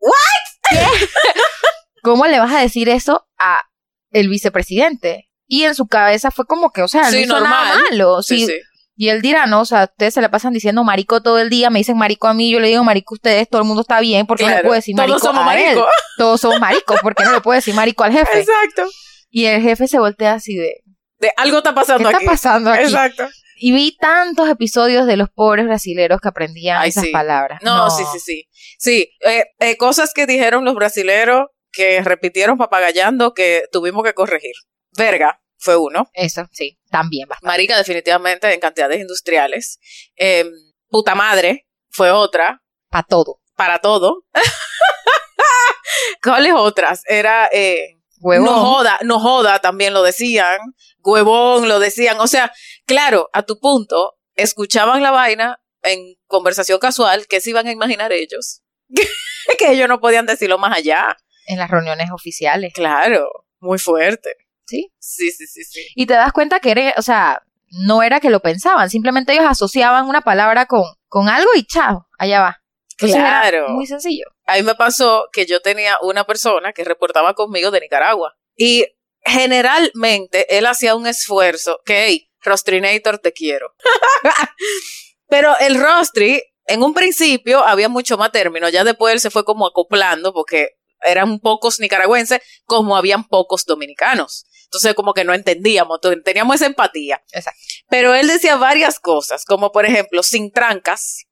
¿What? 0.00 0.80
¿Cómo 2.02 2.26
le 2.26 2.38
vas 2.40 2.52
a 2.52 2.60
decir 2.60 2.88
eso 2.88 3.28
a 3.38 3.62
el 4.10 4.28
vicepresidente? 4.28 5.28
Y 5.46 5.64
en 5.64 5.74
su 5.74 5.86
cabeza 5.86 6.30
fue 6.30 6.46
como 6.46 6.72
que, 6.72 6.82
o 6.82 6.88
sea, 6.88 7.04
Sí, 7.04 7.16
no 7.16 7.20
hizo 7.22 7.40
nada 7.40 7.66
normal. 7.74 7.84
malo. 7.90 8.22
Sí. 8.22 8.48
Y 8.94 9.08
él 9.08 9.22
dirá, 9.22 9.46
no, 9.46 9.62
o 9.62 9.64
sea, 9.64 9.84
ustedes 9.84 10.14
se 10.14 10.20
la 10.20 10.30
pasan 10.30 10.52
diciendo 10.52 10.84
marico 10.84 11.22
todo 11.22 11.38
el 11.38 11.48
día, 11.48 11.70
me 11.70 11.78
dicen 11.78 11.96
marico 11.96 12.28
a 12.28 12.34
mí, 12.34 12.50
yo 12.50 12.60
le 12.60 12.68
digo 12.68 12.84
marico 12.84 13.14
a 13.14 13.16
ustedes, 13.16 13.48
todo 13.48 13.62
el 13.62 13.66
mundo 13.66 13.80
está 13.82 14.00
bien, 14.00 14.26
porque 14.26 14.42
no 14.44 14.50
le 14.50 14.54
Claro. 14.56 14.68
puedo 14.68 14.74
decir 14.76 14.94
marico 14.94 15.18
Todos 15.18 15.34
somos 15.34 15.46
a 15.46 15.58
él? 15.58 15.64
maricos. 15.66 15.86
Todos 16.18 16.40
somos 16.40 16.60
maricos, 16.60 17.00
porque 17.02 17.24
no 17.24 17.32
le 17.32 17.40
puedo 17.40 17.56
decir 17.56 17.74
marico 17.74 18.04
al 18.04 18.12
jefe? 18.12 18.40
Exacto. 18.40 18.84
Y 19.30 19.46
el 19.46 19.62
jefe 19.62 19.88
se 19.88 19.98
voltea 19.98 20.34
así 20.34 20.56
de, 20.56 20.82
De 21.18 21.32
algo 21.36 21.58
está 21.58 21.70
¿qué 21.70 21.74
pasando 21.74 22.08
está 22.08 22.18
aquí. 22.18 22.26
pasando 22.26 22.70
aquí? 22.70 22.82
Exacto. 22.84 23.28
Y 23.56 23.72
vi 23.72 23.96
tantos 23.96 24.48
episodios 24.50 25.06
de 25.06 25.16
los 25.16 25.30
pobres 25.30 25.64
brasileros 25.66 26.20
que 26.20 26.28
aprendían 26.28 26.82
Ay, 26.82 26.88
esas 26.90 27.04
sí. 27.04 27.10
palabras. 27.12 27.60
No, 27.62 27.88
sí, 27.90 28.02
sí, 28.12 28.18
sí. 28.18 28.48
Sí, 28.78 29.08
eh, 29.24 29.44
eh, 29.60 29.76
cosas 29.76 30.12
que 30.12 30.26
dijeron 30.26 30.64
los 30.64 30.74
brasileros 30.74 31.46
que 31.70 32.02
repitieron 32.02 32.58
papagallando 32.58 33.32
que 33.34 33.62
tuvimos 33.72 34.02
que 34.02 34.14
corregir. 34.14 34.52
Verga 34.96 35.40
fue 35.58 35.76
uno. 35.76 36.10
Eso, 36.12 36.46
sí, 36.52 36.78
también 36.92 37.28
bastante. 37.28 37.46
Marica, 37.46 37.76
definitivamente 37.76 38.52
en 38.52 38.60
cantidades 38.60 39.00
industriales. 39.00 39.80
Eh, 40.16 40.44
puta 40.88 41.16
madre 41.16 41.66
fue 41.90 42.12
otra. 42.12 42.62
Para 42.88 43.04
todo. 43.04 43.40
Para 43.56 43.80
todo. 43.80 44.24
¿Cuáles 46.22 46.52
otras? 46.54 47.02
Era 47.06 47.48
eh, 47.52 47.96
Huevón. 48.20 48.46
no 48.46 48.60
joda, 48.60 48.98
no 49.02 49.18
joda, 49.18 49.58
también 49.60 49.94
lo 49.94 50.02
decían. 50.02 50.58
Huevón 51.02 51.68
lo 51.68 51.80
decían. 51.80 52.20
O 52.20 52.28
sea, 52.28 52.52
claro, 52.86 53.28
a 53.32 53.42
tu 53.42 53.58
punto, 53.58 54.14
escuchaban 54.36 55.02
la 55.02 55.10
vaina 55.10 55.58
en 55.82 56.14
conversación 56.26 56.78
casual, 56.78 57.26
¿qué 57.26 57.40
se 57.40 57.50
iban 57.50 57.66
a 57.66 57.72
imaginar 57.72 58.12
ellos? 58.12 58.62
que 59.58 59.72
ellos 59.72 59.88
no 59.88 60.00
podían 60.00 60.26
decirlo 60.26 60.58
más 60.58 60.76
allá. 60.76 61.16
en 61.46 61.58
las 61.58 61.70
reuniones 61.70 62.10
oficiales. 62.12 62.72
Claro, 62.72 63.46
muy 63.58 63.78
fuerte. 63.78 64.36
Sí. 64.72 64.90
Sí, 64.98 65.30
sí, 65.30 65.46
sí, 65.46 65.64
sí. 65.64 65.86
Y 65.94 66.06
te 66.06 66.14
das 66.14 66.32
cuenta 66.32 66.60
que 66.60 66.70
era, 66.70 66.94
o 66.96 67.02
sea, 67.02 67.42
no 67.86 68.02
era 68.02 68.20
que 68.20 68.30
lo 68.30 68.40
pensaban, 68.40 68.88
simplemente 68.90 69.32
ellos 69.32 69.44
asociaban 69.46 70.08
una 70.08 70.22
palabra 70.22 70.66
con, 70.66 70.82
con 71.08 71.28
algo 71.28 71.50
y 71.54 71.64
chao, 71.64 72.06
allá 72.18 72.40
va. 72.40 72.62
Entonces 72.92 73.18
era 73.18 73.40
Claro. 73.42 73.68
muy 73.70 73.86
sencillo. 73.86 74.24
A 74.46 74.54
mí 74.56 74.62
me 74.62 74.74
pasó 74.74 75.26
que 75.32 75.44
yo 75.46 75.60
tenía 75.60 75.98
una 76.02 76.24
persona 76.24 76.72
que 76.72 76.84
reportaba 76.84 77.34
conmigo 77.34 77.70
de 77.70 77.80
Nicaragua. 77.80 78.34
Y 78.56 78.86
generalmente 79.24 80.56
él 80.56 80.66
hacía 80.66 80.94
un 80.94 81.06
esfuerzo 81.06 81.80
que, 81.84 82.06
hey, 82.06 82.30
Rostrinator, 82.42 83.18
te 83.18 83.32
quiero. 83.32 83.74
Pero 85.28 85.54
el 85.60 85.80
Rostri, 85.80 86.42
en 86.66 86.82
un 86.82 86.94
principio 86.94 87.64
había 87.66 87.88
mucho 87.88 88.16
más 88.18 88.32
término, 88.32 88.68
ya 88.68 88.84
después 88.84 89.14
él 89.14 89.20
se 89.20 89.30
fue 89.30 89.44
como 89.44 89.66
acoplando 89.66 90.32
porque 90.32 90.76
eran 91.04 91.40
pocos 91.40 91.80
nicaragüenses 91.80 92.40
como 92.64 92.96
habían 92.96 93.24
pocos 93.24 93.64
dominicanos. 93.64 94.44
Entonces 94.72 94.94
como 94.94 95.12
que 95.12 95.24
no 95.24 95.34
entendíamos, 95.34 96.00
teníamos 96.24 96.56
esa 96.56 96.64
empatía. 96.64 97.22
Exacto. 97.30 97.60
Pero 97.90 98.14
él 98.14 98.26
decía 98.26 98.56
varias 98.56 98.98
cosas, 98.98 99.44
como 99.44 99.70
por 99.70 99.84
ejemplo, 99.84 100.22
sin 100.22 100.50
trancas 100.50 101.26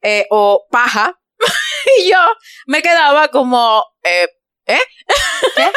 eh, 0.00 0.26
o 0.30 0.66
paja. 0.70 1.20
y 1.98 2.10
yo 2.10 2.18
me 2.66 2.80
quedaba 2.80 3.28
como, 3.28 3.84
eh, 4.02 4.28
¿eh? 4.64 4.80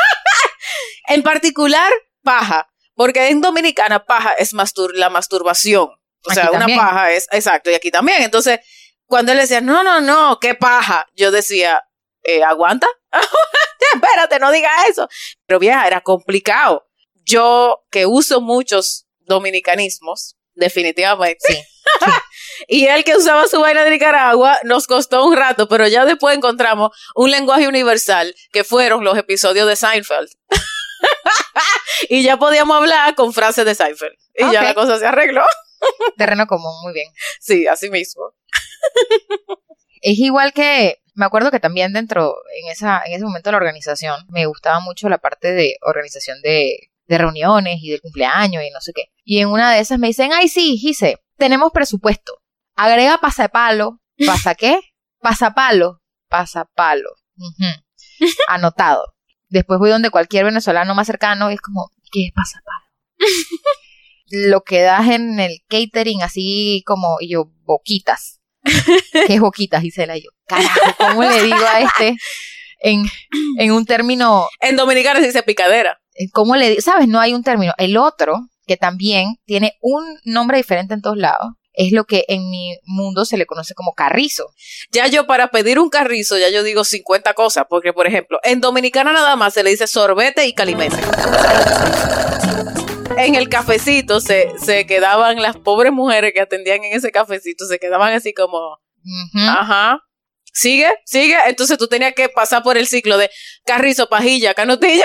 En 1.10 1.22
particular, 1.24 1.92
paja. 2.24 2.70
Porque 2.96 3.28
en 3.28 3.42
Dominicana 3.42 4.06
paja 4.06 4.32
es 4.34 4.54
mastur 4.54 4.96
la 4.96 5.10
masturbación. 5.10 5.90
O 6.24 6.34
sea, 6.34 6.52
una 6.52 6.68
paja 6.68 7.12
es, 7.12 7.28
exacto, 7.32 7.70
y 7.70 7.74
aquí 7.74 7.92
también. 7.92 8.22
Entonces, 8.22 8.60
cuando 9.06 9.34
él 9.34 9.40
decía, 9.40 9.60
no, 9.60 9.84
no, 9.84 10.00
no, 10.00 10.40
qué 10.40 10.56
paja, 10.56 11.06
yo 11.16 11.32
decía, 11.32 11.84
eh, 12.24 12.44
¿aguanta? 12.44 12.88
Espérate, 13.94 14.40
no 14.40 14.52
diga 14.52 14.70
eso. 14.88 15.10
Pero 15.46 15.60
vieja, 15.60 15.86
era 15.88 16.02
complicado. 16.02 16.89
Yo, 17.30 17.86
que 17.92 18.08
uso 18.08 18.42
muchos 18.42 19.06
dominicanismos, 19.20 20.36
definitivamente. 20.56 21.46
Sí. 21.48 21.62
y 22.68 22.86
él 22.88 23.04
que 23.04 23.16
usaba 23.16 23.48
su 23.48 23.60
vaina 23.60 23.84
de 23.84 23.92
Nicaragua, 23.92 24.58
nos 24.64 24.88
costó 24.88 25.26
un 25.26 25.36
rato, 25.36 25.68
pero 25.68 25.88
ya 25.88 26.06
después 26.06 26.36
encontramos 26.36 26.90
un 27.14 27.30
lenguaje 27.30 27.68
universal, 27.68 28.34
que 28.52 28.64
fueron 28.64 29.04
los 29.04 29.16
episodios 29.16 29.68
de 29.68 29.76
Seinfeld. 29.76 30.30
y 32.10 32.24
ya 32.24 32.38
podíamos 32.38 32.76
hablar 32.78 33.14
con 33.14 33.32
frases 33.32 33.64
de 33.64 33.76
Seinfeld. 33.76 34.16
Y 34.36 34.52
ya 34.52 34.64
la 34.64 34.74
cosa 34.74 34.98
se 34.98 35.06
arregló. 35.06 35.44
Terreno 36.18 36.48
común, 36.48 36.74
muy 36.82 36.94
bien. 36.94 37.14
Sí, 37.40 37.68
así 37.68 37.92
mismo. 37.92 38.34
Es 40.02 40.18
igual 40.18 40.52
que, 40.54 40.98
me 41.14 41.26
acuerdo 41.26 41.52
que 41.52 41.60
también 41.60 41.94
dentro, 41.94 42.38
en, 42.64 42.72
esa, 42.72 43.04
en 43.06 43.14
ese 43.14 43.24
momento 43.24 43.50
de 43.50 43.52
la 43.52 43.58
organización, 43.58 44.26
me 44.30 44.48
gustaba 44.48 44.80
mucho 44.80 45.10
la 45.10 45.20
parte 45.20 45.52
de 45.52 45.76
organización 45.82 46.42
de, 46.42 46.90
de 47.10 47.18
reuniones 47.18 47.80
y 47.82 47.90
del 47.90 48.02
cumpleaños 48.02 48.64
y 48.64 48.70
no 48.70 48.80
sé 48.80 48.94
qué. 48.94 49.06
Y 49.24 49.40
en 49.40 49.50
una 49.50 49.74
de 49.74 49.80
esas 49.80 49.98
me 49.98 50.08
dicen, 50.08 50.32
ay 50.32 50.48
sí, 50.48 50.78
Gise, 50.78 51.18
tenemos 51.38 51.72
presupuesto. 51.74 52.38
Agrega 52.76 53.18
pasapalo. 53.18 54.00
¿Pasa 54.26 54.54
qué? 54.54 54.80
Pasapalo. 55.20 56.02
Pasapalo. 56.30 57.10
Anotado. 58.48 59.16
Después 59.48 59.80
voy 59.80 59.90
donde 59.90 60.12
cualquier 60.12 60.46
venezolano 60.46 60.94
más 60.94 61.08
cercano 61.08 61.50
y 61.50 61.56
es 61.56 61.62
como, 61.62 61.90
¿qué 62.12 62.28
es 62.28 62.32
pasapalo? 62.32 62.86
Lo 64.32 64.62
que 64.62 64.82
das 64.82 65.08
en 65.10 65.40
el 65.40 65.62
catering 65.68 66.22
así 66.22 66.84
como, 66.86 67.18
y 67.20 67.32
yo, 67.32 67.52
boquitas. 67.64 68.40
¿Qué 69.26 69.34
es 69.34 69.40
boquitas, 69.40 69.82
Gisela? 69.82 70.16
Y 70.16 70.26
yo, 70.26 70.30
carajo, 70.46 70.80
¿cómo 71.00 71.24
le 71.24 71.42
digo 71.42 71.66
a 71.66 71.80
este 71.80 72.18
en, 72.82 73.04
en 73.58 73.72
un 73.72 73.86
término, 73.86 74.48
En 74.62 74.76
Dominicana 74.76 75.20
se 75.20 75.28
dice 75.28 75.42
picadera. 75.42 76.00
¿Cómo 76.32 76.56
le? 76.56 76.82
¿Sabes? 76.82 77.08
No 77.08 77.20
hay 77.20 77.34
un 77.34 77.44
término. 77.44 77.74
El 77.78 77.98
otro, 77.98 78.36
que 78.68 78.78
también 78.78 79.38
tiene 79.46 79.78
un 79.82 80.04
nombre 80.24 80.58
diferente 80.58 80.94
en 80.94 81.02
todos 81.02 81.18
lados, 81.18 81.54
es 81.74 81.94
lo 81.94 82.04
que 82.06 82.26
en 82.28 82.50
mi 82.50 82.78
mundo 82.84 83.26
se 83.26 83.38
le 83.38 83.46
conoce 83.46 83.74
como 83.74 83.94
carrizo. 83.94 84.52
Ya 84.92 85.08
yo 85.08 85.28
para 85.28 85.50
pedir 85.50 85.80
un 85.80 85.90
carrizo, 85.90 86.38
ya 86.38 86.50
yo 86.50 86.62
digo 86.64 86.84
50 86.84 87.34
cosas, 87.36 87.66
porque 87.70 87.94
por 87.94 88.06
ejemplo, 88.06 88.40
en 88.44 88.60
Dominicana 88.60 89.14
nada 89.14 89.36
más 89.36 89.54
se 89.54 89.64
le 89.64 89.70
dice 89.70 89.88
sorbete 89.88 90.46
y 90.46 90.54
calimese. 90.54 90.98
En 93.18 93.36
el 93.36 93.50
cafecito 93.50 94.20
se, 94.22 94.52
se 94.64 94.86
quedaban 94.86 95.42
las 95.42 95.58
pobres 95.58 95.92
mujeres 95.92 96.32
que 96.34 96.42
atendían 96.42 96.84
en 96.84 96.98
ese 96.98 97.12
cafecito, 97.12 97.66
se 97.66 97.80
quedaban 97.80 98.14
así 98.14 98.34
como, 98.34 98.58
Ujú. 98.58 99.48
ajá, 99.48 100.00
sigue, 100.54 100.90
sigue, 101.06 101.36
entonces 101.48 101.78
tú 101.78 101.88
tenías 101.88 102.14
que 102.14 102.30
pasar 102.30 102.62
por 102.64 102.78
el 102.78 102.88
ciclo 102.88 103.18
de 103.18 103.30
carrizo, 103.66 104.08
pajilla, 104.10 104.54
canotilla, 104.54 105.04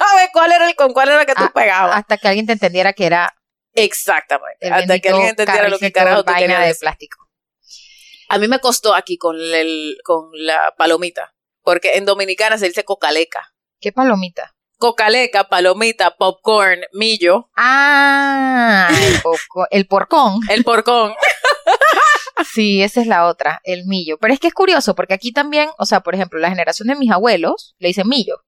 a 0.00 0.16
ver 0.16 0.30
cuál 0.32 0.52
era 0.52 0.68
el 0.68 0.74
con 0.74 0.92
cuál 0.92 1.08
era 1.10 1.24
que 1.26 1.34
tú 1.34 1.44
Ah, 1.44 1.52
pegabas. 1.54 1.96
Hasta 1.96 2.16
que 2.18 2.28
alguien 2.28 2.46
te 2.46 2.52
entendiera 2.52 2.92
que 2.92 3.06
era 3.06 3.34
Exactamente, 3.74 4.68
hasta 4.68 4.98
que 4.98 5.08
alguien 5.10 5.28
entendiera 5.28 5.68
lo 5.68 5.78
que 5.78 5.92
carajo 5.92 6.24
tú 6.24 6.32
vaina 6.32 6.60
de 6.64 6.74
plástico. 6.74 7.28
A 8.28 8.38
mí 8.38 8.46
me 8.48 8.58
costó 8.60 8.94
aquí 8.94 9.16
con, 9.16 9.36
el, 9.36 9.96
con 10.04 10.30
la 10.32 10.74
palomita, 10.76 11.34
porque 11.62 11.96
en 11.96 12.04
Dominicana 12.04 12.58
se 12.58 12.66
dice 12.66 12.84
cocaleca. 12.84 13.52
¿Qué 13.80 13.92
palomita? 13.92 14.54
Cocaleca, 14.78 15.44
palomita, 15.44 16.16
popcorn, 16.16 16.80
millo, 16.92 17.50
Ah, 17.56 18.88
el, 19.70 19.86
porcón. 19.86 20.40
el 20.48 20.64
porcón. 20.64 21.14
Sí, 22.52 22.82
esa 22.82 23.00
es 23.00 23.06
la 23.06 23.26
otra, 23.26 23.60
el 23.64 23.84
millo. 23.86 24.16
Pero 24.18 24.32
es 24.32 24.40
que 24.40 24.46
es 24.48 24.54
curioso, 24.54 24.94
porque 24.94 25.14
aquí 25.14 25.32
también, 25.32 25.68
o 25.78 25.84
sea, 25.84 26.00
por 26.00 26.14
ejemplo, 26.14 26.38
la 26.38 26.48
generación 26.48 26.88
de 26.88 26.94
mis 26.96 27.10
abuelos 27.10 27.74
le 27.78 27.88
dicen 27.88 28.08
millo. 28.08 28.42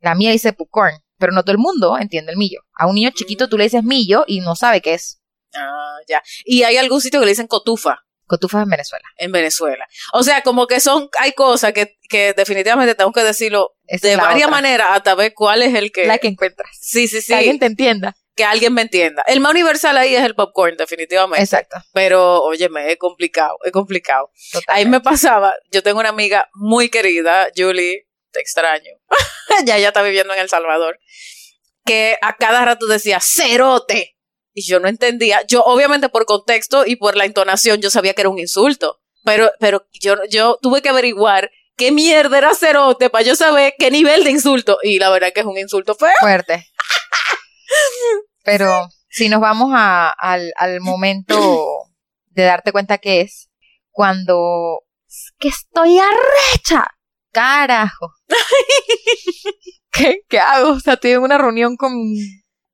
La 0.00 0.14
mía 0.14 0.30
dice 0.30 0.52
popcorn, 0.52 0.94
pero 1.18 1.32
no 1.32 1.42
todo 1.42 1.52
el 1.52 1.58
mundo 1.58 1.96
entiende 1.98 2.32
el 2.32 2.38
millo. 2.38 2.60
A 2.74 2.86
un 2.86 2.94
niño 2.94 3.10
chiquito 3.14 3.48
tú 3.48 3.58
le 3.58 3.64
dices 3.64 3.82
millo 3.82 4.24
y 4.26 4.40
no 4.40 4.54
sabe 4.56 4.80
qué 4.80 4.94
es. 4.94 5.20
Ah, 5.54 5.96
ya. 6.08 6.22
Y 6.44 6.62
hay 6.62 6.76
algún 6.76 7.00
sitio 7.00 7.20
que 7.20 7.26
le 7.26 7.32
dicen 7.32 7.46
cotufa 7.46 8.04
Cotufas 8.28 8.62
en 8.62 8.68
Venezuela. 8.68 9.04
en 9.16 9.32
Venezuela. 9.32 9.88
O 10.12 10.22
sea, 10.22 10.42
como 10.42 10.66
que 10.66 10.80
son, 10.80 11.08
hay 11.18 11.32
cosas 11.32 11.72
que, 11.72 11.96
que 12.10 12.34
definitivamente 12.34 12.94
tengo 12.94 13.10
que 13.10 13.24
decirlo 13.24 13.74
Esa 13.86 14.06
de 14.06 14.16
varias 14.16 14.50
maneras 14.50 14.88
hasta 14.90 15.14
ver 15.14 15.32
cuál 15.34 15.62
es 15.62 15.74
el 15.74 15.90
que... 15.90 16.06
La 16.06 16.18
que 16.18 16.28
encuentras. 16.28 16.68
Sí, 16.78 17.08
sí, 17.08 17.22
sí. 17.22 17.28
Que 17.28 17.36
alguien 17.36 17.58
te 17.58 17.64
entienda. 17.64 18.14
Que 18.36 18.44
alguien 18.44 18.74
me 18.74 18.82
entienda. 18.82 19.24
El 19.26 19.40
más 19.40 19.52
universal 19.52 19.96
ahí 19.96 20.14
es 20.14 20.22
el 20.22 20.34
popcorn, 20.34 20.76
definitivamente. 20.76 21.42
Exacto. 21.42 21.78
Pero, 21.94 22.42
óyeme, 22.42 22.92
es 22.92 22.98
complicado, 22.98 23.56
es 23.64 23.72
complicado. 23.72 24.30
Ahí 24.66 24.84
me 24.84 25.00
pasaba, 25.00 25.54
yo 25.72 25.82
tengo 25.82 25.98
una 25.98 26.10
amiga 26.10 26.50
muy 26.52 26.90
querida, 26.90 27.48
Julie, 27.56 28.08
te 28.30 28.40
extraño. 28.40 28.92
ya 29.64 29.76
ella 29.76 29.88
está 29.88 30.02
viviendo 30.02 30.32
en 30.34 30.40
El 30.40 30.48
Salvador. 30.48 30.98
Que 31.84 32.16
a 32.22 32.36
cada 32.36 32.64
rato 32.64 32.86
decía, 32.86 33.18
cerote. 33.20 34.16
Y 34.52 34.66
yo 34.66 34.80
no 34.80 34.88
entendía. 34.88 35.42
Yo, 35.46 35.62
obviamente, 35.64 36.08
por 36.08 36.24
contexto 36.26 36.84
y 36.84 36.96
por 36.96 37.16
la 37.16 37.24
entonación, 37.24 37.80
yo 37.80 37.90
sabía 37.90 38.14
que 38.14 38.22
era 38.22 38.30
un 38.30 38.38
insulto. 38.38 39.00
Pero, 39.24 39.50
pero 39.60 39.86
yo, 39.92 40.16
yo 40.30 40.58
tuve 40.62 40.82
que 40.82 40.88
averiguar 40.88 41.50
qué 41.76 41.92
mierda 41.92 42.38
era 42.38 42.54
cerote 42.54 43.08
para 43.10 43.24
yo 43.24 43.36
saber 43.36 43.74
qué 43.78 43.90
nivel 43.90 44.24
de 44.24 44.30
insulto. 44.32 44.78
Y 44.82 44.98
la 44.98 45.10
verdad 45.10 45.32
que 45.32 45.40
es 45.40 45.46
un 45.46 45.58
insulto 45.58 45.94
feo. 45.94 46.10
Fuerte. 46.20 46.66
Pero 48.44 48.88
si 49.08 49.28
nos 49.28 49.40
vamos 49.40 49.70
a- 49.74 50.10
al, 50.10 50.52
al 50.56 50.80
momento 50.80 51.84
de 52.26 52.42
darte 52.44 52.72
cuenta 52.72 52.98
que 52.98 53.20
es 53.20 53.50
cuando 53.90 54.82
que 55.38 55.48
estoy 55.48 55.98
arrecha. 55.98 56.86
Carajo. 57.38 58.12
¿Qué, 59.92 60.20
¿Qué 60.28 60.38
hago? 60.40 60.70
O 60.72 60.80
sea, 60.80 60.94
estoy 60.94 61.12
en 61.12 61.22
una 61.22 61.38
reunión 61.38 61.76
con 61.76 61.92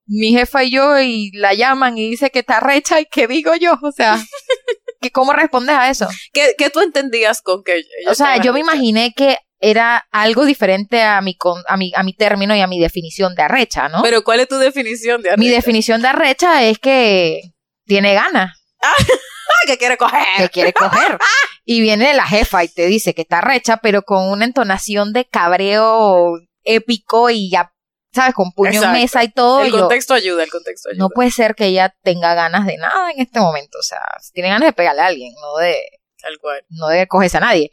mi 0.06 0.32
jefa 0.32 0.64
y 0.64 0.70
yo 0.70 0.98
y 1.00 1.30
la 1.34 1.54
llaman 1.54 1.96
y 1.96 2.10
dice 2.10 2.30
que 2.30 2.40
está 2.40 2.60
recha 2.60 3.00
y 3.00 3.06
qué 3.06 3.26
digo 3.26 3.54
yo, 3.56 3.78
o 3.82 3.92
sea, 3.92 4.18
que 5.00 5.10
¿cómo 5.10 5.32
respondes 5.32 5.74
a 5.76 5.88
eso? 5.90 6.08
¿Qué, 6.32 6.54
qué 6.58 6.70
tú 6.70 6.80
entendías 6.80 7.40
con 7.42 7.62
que 7.62 7.76
ella 7.76 8.10
O 8.10 8.14
sea, 8.14 8.36
yo 8.38 8.52
me 8.52 8.60
imaginé 8.60 9.12
que 9.16 9.38
era 9.60 10.06
algo 10.10 10.44
diferente 10.44 11.02
a 11.02 11.20
mi, 11.22 11.36
con- 11.36 11.62
a 11.68 11.76
mi, 11.78 11.92
a 11.96 12.02
mi 12.02 12.14
término 12.14 12.54
y 12.54 12.60
a 12.60 12.66
mi 12.66 12.78
definición 12.80 13.34
de 13.34 13.42
arrecha, 13.42 13.88
¿no? 13.88 14.02
Pero 14.02 14.22
¿cuál 14.22 14.40
es 14.40 14.48
tu 14.48 14.58
definición 14.58 15.22
de 15.22 15.30
mi 15.38 15.46
arrecha? 15.46 15.56
definición 15.56 16.02
de 16.02 16.08
arrecha 16.08 16.62
es 16.64 16.78
que 16.78 17.40
tiene 17.86 18.12
ganas, 18.14 18.50
Ah, 18.82 18.92
que 19.66 19.78
quiere 19.78 19.96
coger. 19.96 20.20
que 20.36 20.48
quiere 20.50 20.72
coger. 20.74 21.18
Y 21.64 21.80
viene 21.80 22.12
la 22.14 22.26
jefa 22.26 22.62
y 22.64 22.68
te 22.68 22.86
dice 22.86 23.14
que 23.14 23.22
está 23.22 23.40
recha, 23.40 23.78
pero 23.78 24.02
con 24.02 24.28
una 24.30 24.44
entonación 24.44 25.12
de 25.12 25.24
cabreo 25.24 26.34
épico 26.62 27.30
y 27.30 27.50
ya, 27.50 27.72
¿sabes? 28.12 28.34
Con 28.34 28.52
puño 28.52 28.70
Exacto. 28.70 28.86
en 28.88 28.92
mesa 29.00 29.24
y 29.24 29.32
todo. 29.32 29.62
El 29.62 29.68
y 29.68 29.72
yo, 29.72 29.78
contexto 29.80 30.14
ayuda, 30.14 30.44
el 30.44 30.50
contexto 30.50 30.90
ayuda. 30.90 30.98
no 31.02 31.08
puede 31.10 31.30
ser 31.30 31.54
que 31.54 31.66
ella 31.66 31.94
tenga 32.02 32.34
ganas 32.34 32.66
de 32.66 32.76
nada 32.76 33.10
en 33.12 33.20
este 33.20 33.40
momento. 33.40 33.78
O 33.78 33.82
sea, 33.82 34.00
tiene 34.32 34.50
ganas 34.50 34.68
de 34.68 34.72
pegarle 34.72 35.02
a 35.02 35.06
alguien, 35.06 35.32
no 35.40 35.56
de, 35.56 35.76
Tal 36.20 36.38
cual. 36.38 36.64
no 36.68 36.88
de 36.88 37.06
cogerse 37.06 37.38
a 37.38 37.40
nadie. 37.40 37.70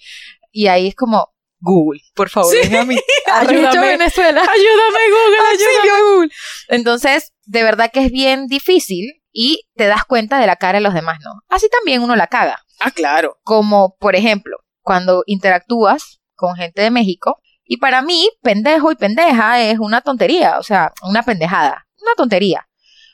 Y 0.51 0.67
ahí 0.67 0.88
es 0.88 0.95
como, 0.95 1.33
Google, 1.60 2.01
por 2.15 2.29
favor, 2.29 2.53
Sí. 2.53 2.75
a 2.75 2.83
mí. 2.86 2.95
Ayúdame. 3.31 3.67
Arrecho 3.67 3.81
Venezuela. 3.81 4.41
Ayúdame, 4.41 5.00
Google, 5.10 5.38
ayúdame. 5.51 6.01
Google. 6.01 6.29
Entonces, 6.69 7.33
de 7.45 7.63
verdad 7.63 7.91
que 7.93 8.05
es 8.05 8.12
bien 8.12 8.48
difícil 8.48 9.21
y 9.33 9.63
te 9.75 9.88
das 9.88 10.03
cuenta 10.05 10.39
de 10.39 10.48
la 10.48 10.55
cara 10.55 10.79
de 10.79 10.83
los 10.83 10.93
demás, 10.93 11.19
¿no? 11.24 11.41
Así 11.50 11.67
también 11.69 12.01
uno 12.01 12.15
la 12.15 12.27
caga. 12.27 12.60
Ah, 12.84 12.92
claro. 12.92 13.38
Como, 13.44 13.96
por 14.00 14.16
ejemplo, 14.16 14.58
cuando 14.82 15.24
interactúas 15.26 16.22
con 16.36 16.56
gente 16.56 16.82
de 16.82 16.92
México, 16.92 17.40
y 17.64 17.78
para 17.78 18.02
mí, 18.02 18.28
pendejo 18.42 18.92
y 18.92 18.96
pendeja 18.96 19.62
es 19.62 19.80
una 19.80 20.02
tontería, 20.02 20.58
o 20.60 20.64
sea, 20.64 20.92
una 21.04 21.24
pendejada, 21.24 21.88
una 22.02 22.16
tontería. 22.18 22.68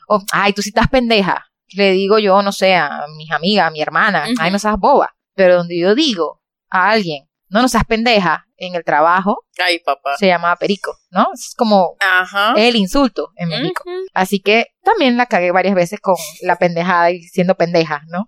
O, 0.07 0.21
ay, 0.31 0.53
tú 0.53 0.61
sí 0.61 0.69
estás 0.69 0.87
pendeja. 0.87 1.45
Le 1.75 1.91
digo 1.91 2.17
yo, 2.17 2.41
no 2.41 2.51
sé, 2.51 2.75
a 2.75 3.05
mis 3.17 3.29
amigas, 3.31 3.67
a 3.67 3.71
mi 3.71 3.81
hermana, 3.81 4.25
ay, 4.39 4.51
no 4.51 4.57
seas 4.57 4.77
boba. 4.79 5.13
Pero 5.35 5.57
donde 5.57 5.77
yo 5.77 5.93
digo 5.93 6.41
a 6.69 6.89
alguien, 6.89 7.25
no, 7.49 7.61
no 7.61 7.67
seas 7.67 7.83
pendeja, 7.83 8.47
en 8.57 8.75
el 8.75 8.83
trabajo, 8.83 9.45
Ay, 9.63 9.79
papá. 9.79 10.17
se 10.17 10.27
llamaba 10.27 10.55
perico, 10.55 10.95
¿no? 11.11 11.27
Es 11.33 11.53
como 11.55 11.95
Ajá. 11.99 12.53
el 12.57 12.75
insulto 12.75 13.29
en 13.35 13.49
México. 13.49 13.83
Así 14.13 14.39
que 14.39 14.67
también 14.83 15.15
la 15.15 15.27
cagué 15.27 15.51
varias 15.51 15.75
veces 15.75 15.99
con 15.99 16.15
la 16.41 16.57
pendejada 16.57 17.11
y 17.11 17.21
siendo 17.21 17.55
pendeja, 17.55 18.01
¿no? 18.07 18.25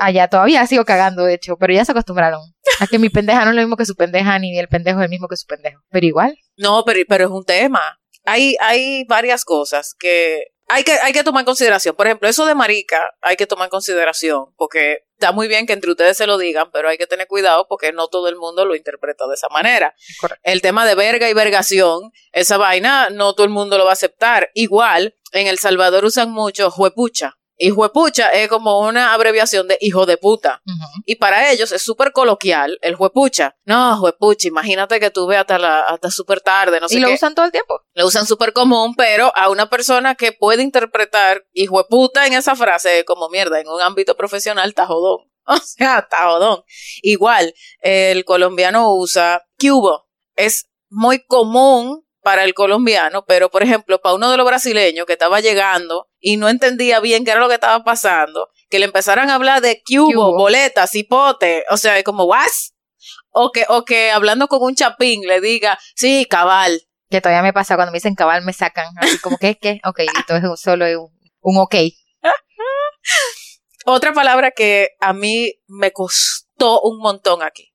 Allá 0.00 0.28
todavía 0.28 0.66
sigo 0.66 0.84
cagando, 0.84 1.24
de 1.24 1.34
hecho, 1.34 1.56
pero 1.56 1.72
ya 1.72 1.84
se 1.84 1.92
acostumbraron 1.92 2.40
a 2.80 2.86
que 2.86 2.98
mi 2.98 3.08
pendeja 3.08 3.44
no 3.44 3.50
es 3.50 3.56
lo 3.56 3.62
mismo 3.62 3.76
que 3.76 3.86
su 3.86 3.94
pendeja, 3.94 4.38
ni 4.38 4.58
el 4.58 4.68
pendejo 4.68 5.00
es 5.00 5.04
el 5.04 5.10
mismo 5.10 5.28
que 5.28 5.36
su 5.36 5.46
pendejo. 5.46 5.80
Pero 5.90 6.06
igual, 6.06 6.36
No, 6.56 6.84
pero, 6.84 7.00
pero 7.08 7.24
es 7.24 7.30
un 7.30 7.44
tema. 7.44 7.98
Hay, 8.24 8.56
hay 8.60 9.04
varias 9.04 9.44
cosas 9.44 9.94
que 9.98 10.48
hay, 10.68 10.84
que 10.84 10.92
hay 10.92 11.12
que 11.12 11.24
tomar 11.24 11.42
en 11.42 11.46
consideración. 11.46 11.96
Por 11.96 12.06
ejemplo, 12.06 12.28
eso 12.28 12.44
de 12.44 12.54
marica 12.54 13.14
hay 13.22 13.36
que 13.36 13.46
tomar 13.46 13.66
en 13.66 13.70
consideración 13.70 14.52
porque 14.56 15.04
está 15.14 15.32
muy 15.32 15.48
bien 15.48 15.66
que 15.66 15.72
entre 15.72 15.90
ustedes 15.90 16.16
se 16.16 16.26
lo 16.26 16.36
digan, 16.36 16.70
pero 16.70 16.90
hay 16.90 16.98
que 16.98 17.06
tener 17.06 17.26
cuidado 17.26 17.66
porque 17.68 17.92
no 17.92 18.08
todo 18.08 18.28
el 18.28 18.36
mundo 18.36 18.66
lo 18.66 18.76
interpreta 18.76 19.26
de 19.26 19.34
esa 19.34 19.48
manera. 19.48 19.94
correcto. 20.20 20.42
El 20.44 20.60
tema 20.60 20.86
de 20.86 20.94
verga 20.94 21.28
y 21.28 21.32
vergación, 21.32 22.12
esa 22.32 22.58
vaina 22.58 23.08
no 23.10 23.34
todo 23.34 23.44
el 23.44 23.50
mundo 23.50 23.78
lo 23.78 23.84
va 23.84 23.90
a 23.90 23.94
aceptar. 23.94 24.50
Igual, 24.52 25.14
en 25.32 25.46
El 25.46 25.58
Salvador 25.58 26.04
usan 26.04 26.30
mucho 26.30 26.70
juepucha. 26.70 27.38
Y 27.60 27.70
juepucha 27.70 28.28
es 28.28 28.48
como 28.48 28.78
una 28.78 29.12
abreviación 29.12 29.66
de 29.66 29.76
hijo 29.80 30.06
de 30.06 30.16
puta. 30.16 30.62
Y 31.04 31.16
para 31.16 31.50
ellos 31.50 31.72
es 31.72 31.82
súper 31.82 32.12
coloquial 32.12 32.78
el 32.82 32.94
juepucha. 32.94 33.56
No, 33.64 33.96
juepucha, 33.98 34.46
imagínate 34.46 35.00
que 35.00 35.10
tú 35.10 35.26
ve 35.26 35.36
hasta, 35.36 35.58
la, 35.58 35.80
hasta 35.80 36.08
súper 36.12 36.40
tarde, 36.40 36.78
no 36.80 36.88
sé 36.88 36.98
y 36.98 37.00
lo 37.00 37.08
qué. 37.08 37.14
usan 37.14 37.34
todo 37.34 37.46
el 37.46 37.52
tiempo. 37.52 37.82
Lo 37.94 38.06
usan 38.06 38.26
súper 38.26 38.52
común, 38.52 38.94
pero 38.94 39.32
a 39.34 39.50
una 39.50 39.68
persona 39.68 40.14
que 40.14 40.30
puede 40.30 40.62
interpretar 40.62 41.44
hijo 41.52 41.78
de 41.78 41.88
puta 41.88 42.28
en 42.28 42.34
esa 42.34 42.54
frase 42.54 43.04
como 43.04 43.28
mierda, 43.28 43.58
en 43.58 43.68
un 43.68 43.80
ámbito 43.82 44.16
profesional, 44.16 44.68
está 44.68 44.86
jodón. 44.86 45.28
O 45.50 45.56
sea, 45.56 46.00
está 46.00 46.28
jodón. 46.28 46.62
Igual, 47.02 47.54
el 47.80 48.26
colombiano 48.26 48.94
usa 48.94 49.42
cubo. 49.58 50.06
Es 50.36 50.68
muy 50.90 51.24
común 51.24 52.06
para 52.22 52.44
el 52.44 52.52
colombiano, 52.52 53.24
pero 53.24 53.50
por 53.50 53.62
ejemplo, 53.62 53.98
para 54.00 54.14
uno 54.14 54.30
de 54.30 54.36
los 54.36 54.46
brasileños 54.46 55.06
que 55.06 55.14
estaba 55.14 55.40
llegando 55.40 56.07
y 56.20 56.36
no 56.36 56.48
entendía 56.48 57.00
bien 57.00 57.24
qué 57.24 57.32
era 57.32 57.40
lo 57.40 57.48
que 57.48 57.54
estaba 57.54 57.84
pasando, 57.84 58.48
que 58.70 58.78
le 58.78 58.86
empezaran 58.86 59.30
a 59.30 59.34
hablar 59.34 59.60
de 59.60 59.82
cubo, 59.86 60.36
boletas, 60.36 60.94
hipote, 60.94 61.64
o 61.70 61.76
sea, 61.76 62.02
como, 62.02 62.24
¿what? 62.24 62.46
O 63.30 63.52
que, 63.52 63.64
o 63.68 63.84
que 63.84 64.10
hablando 64.10 64.48
con 64.48 64.62
un 64.62 64.74
chapín 64.74 65.22
le 65.26 65.40
diga, 65.40 65.78
sí, 65.94 66.26
cabal, 66.28 66.82
Que 67.10 67.20
todavía 67.20 67.42
me 67.42 67.52
pasa 67.52 67.76
cuando 67.76 67.92
me 67.92 67.96
dicen 67.96 68.14
cabal, 68.14 68.44
me 68.44 68.52
sacan. 68.52 68.86
Así 68.98 69.18
como 69.18 69.38
que, 69.38 69.56
¿qué? 69.56 69.80
Ok, 69.84 70.00
entonces 70.00 70.50
es 70.52 70.60
solo 70.60 70.84
un, 70.86 71.10
un 71.40 71.58
ok. 71.58 71.74
Otra 73.86 74.12
palabra 74.12 74.50
que 74.50 74.90
a 75.00 75.12
mí 75.12 75.54
me 75.66 75.92
costó 75.92 76.80
un 76.82 76.98
montón 76.98 77.42
aquí. 77.42 77.72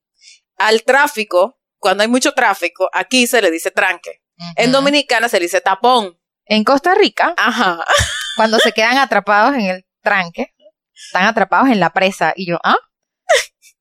Al 0.57 0.83
tráfico, 0.83 1.59
cuando 1.79 2.03
hay 2.03 2.09
mucho 2.09 2.33
tráfico, 2.33 2.89
aquí 2.93 3.25
se 3.25 3.41
le 3.41 3.49
dice 3.49 3.71
tranque. 3.71 4.21
En. 4.55 4.71
Dominicana 4.71 5.29
se 5.29 5.37
le 5.39 5.45
dice 5.45 5.61
tapón. 5.61 6.19
En 6.45 6.63
Costa 6.63 6.93
Rica, 6.93 7.33
Ajá. 7.37 7.83
cuando 8.35 8.59
se 8.59 8.71
quedan 8.71 8.97
atrapados 8.97 9.55
en 9.55 9.65
el 9.65 9.85
tranque, 10.01 10.53
están 10.93 11.25
atrapados 11.25 11.69
en 11.69 11.79
la 11.79 11.91
presa. 11.91 12.33
Y 12.35 12.47
yo, 12.47 12.59
¿ah? 12.63 12.77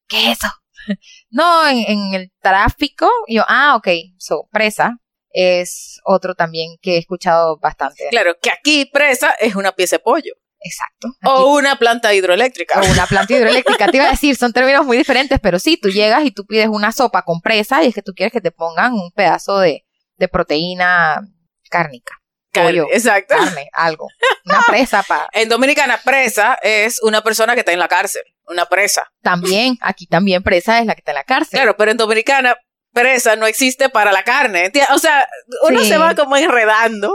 ¿Qué 0.09 0.33
es 0.33 0.39
eso? 0.39 0.49
No, 1.31 1.69
en, 1.69 1.85
en 1.87 2.15
el 2.15 2.33
tráfico. 2.41 3.09
Y 3.27 3.37
yo, 3.37 3.45
ah, 3.47 3.77
ok. 3.77 3.89
So, 4.19 4.49
presa 4.51 4.99
es 5.31 6.01
otro 6.05 6.35
también 6.35 6.77
que 6.81 6.97
he 6.97 6.99
escuchado 6.99 7.59
bastante. 7.59 8.09
Claro, 8.11 8.35
que 8.41 8.51
aquí 8.51 8.87
presa 8.87 9.31
es 9.39 9.55
una 9.55 9.73
pieza 9.73 9.97
de 9.97 10.01
pollo. 10.01 10.35
Exacto. 10.65 11.09
O 11.25 11.57
una 11.57 11.77
planta 11.77 12.15
hidroeléctrica. 12.15 12.81
o 12.81 12.87
una 12.87 13.07
planta 13.07 13.33
hidroeléctrica. 13.33 13.89
Te 13.89 13.97
iba 13.97 14.07
a 14.07 14.11
decir, 14.11 14.37
son 14.37 14.53
términos 14.53 14.85
muy 14.85 14.97
diferentes, 14.97 15.41
pero 15.41 15.59
sí, 15.59 15.77
tú 15.77 15.89
llegas 15.89 16.25
y 16.25 16.31
tú 16.31 16.47
pides 16.47 16.69
una 16.69 16.93
sopa 16.93 17.23
con 17.23 17.41
presa 17.41 17.83
y 17.83 17.89
es 17.89 17.95
que 17.95 18.03
tú 18.03 18.13
quieres 18.15 18.33
que 18.33 18.41
te 18.41 18.53
pongan 18.53 18.93
un 18.93 19.11
pedazo 19.13 19.59
de, 19.59 19.85
de 20.19 20.29
proteína 20.29 21.21
cárnica, 21.69 22.15
pollo. 22.53 22.87
Exacto. 22.93 23.35
carne, 23.37 23.69
algo. 23.73 24.09
Una 24.45 24.61
presa 24.67 25.03
para... 25.03 25.29
En 25.33 25.49
Dominicana, 25.49 26.01
presa 26.05 26.59
es 26.63 27.03
una 27.03 27.23
persona 27.23 27.55
que 27.55 27.61
está 27.61 27.73
en 27.73 27.79
la 27.79 27.89
cárcel. 27.89 28.23
Una 28.47 28.67
presa. 28.67 29.11
También, 29.23 29.79
aquí 29.81 30.07
también 30.07 30.43
presa 30.43 30.79
es 30.81 30.87
la 30.87 30.95
que 30.95 31.01
está 31.01 31.13
en 31.13 31.17
la 31.17 31.25
cárcel. 31.25 31.59
Claro, 31.59 31.77
pero 31.77 31.91
en 31.91 31.97
Dominicana, 31.97 32.57
presa 32.93 33.37
no 33.37 33.47
existe 33.47 33.89
para 33.89 34.13
la 34.13 34.23
carne. 34.25 34.71
¿enti- 34.71 34.87
O 34.91 34.99
sea, 34.99 35.29
uno 35.69 35.81
Sí. 35.81 35.89
se 35.89 35.99
va 35.99 36.15
como 36.15 36.37
enredando. 36.37 37.13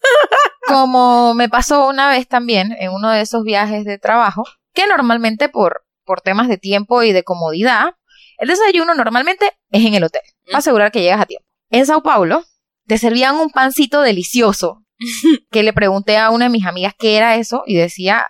Como 0.66 1.34
me 1.34 1.48
pasó 1.48 1.88
una 1.88 2.10
vez 2.10 2.28
también 2.28 2.72
en 2.78 2.90
uno 2.92 3.10
de 3.10 3.22
esos 3.22 3.42
viajes 3.42 3.84
de 3.84 3.98
trabajo, 3.98 4.44
que 4.74 4.86
normalmente 4.86 5.48
por, 5.48 5.84
por 6.04 6.20
temas 6.20 6.48
de 6.48 6.58
tiempo 6.58 7.02
y 7.02 7.12
de 7.12 7.24
comodidad, 7.24 7.94
el 8.38 8.48
desayuno 8.48 8.94
normalmente 8.94 9.56
es 9.70 9.84
en 9.84 9.94
el 9.94 10.04
hotel, 10.04 10.22
para 10.46 10.58
asegurar 10.58 10.92
que 10.92 11.02
llegas 11.02 11.20
a 11.20 11.26
tiempo. 11.26 11.44
En 11.70 11.86
Sao 11.86 12.02
Paulo 12.02 12.44
te 12.88 12.98
servían 12.98 13.36
un 13.36 13.50
pancito 13.50 14.00
delicioso, 14.00 14.84
que 15.52 15.62
le 15.62 15.72
pregunté 15.72 16.16
a 16.16 16.30
una 16.30 16.46
de 16.46 16.50
mis 16.50 16.66
amigas 16.66 16.94
qué 16.98 17.16
era 17.16 17.36
eso 17.36 17.62
y 17.66 17.76
decía, 17.76 18.28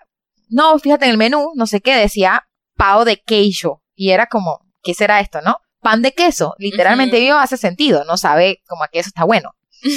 no, 0.49 0.79
fíjate 0.79 1.07
en 1.07 1.13
el 1.13 1.17
menú, 1.17 1.53
no 1.55 1.67
sé 1.67 1.81
qué, 1.81 1.95
decía 1.97 2.47
pao 2.77 3.05
de 3.05 3.17
queijo 3.17 3.83
y 3.95 4.11
era 4.11 4.27
como, 4.27 4.61
¿qué 4.83 4.95
será 4.95 5.21
esto, 5.21 5.41
no? 5.41 5.59
Pan 5.81 6.03
de 6.03 6.13
queso, 6.13 6.55
literalmente 6.59 7.25
yo 7.25 7.39
hace 7.39 7.57
sentido, 7.57 8.05
no 8.05 8.17
sabe 8.17 8.63
como 8.67 8.83
a 8.85 8.89
qué 8.89 8.99
eso 8.99 9.09
está 9.09 9.25
bueno. 9.25 9.53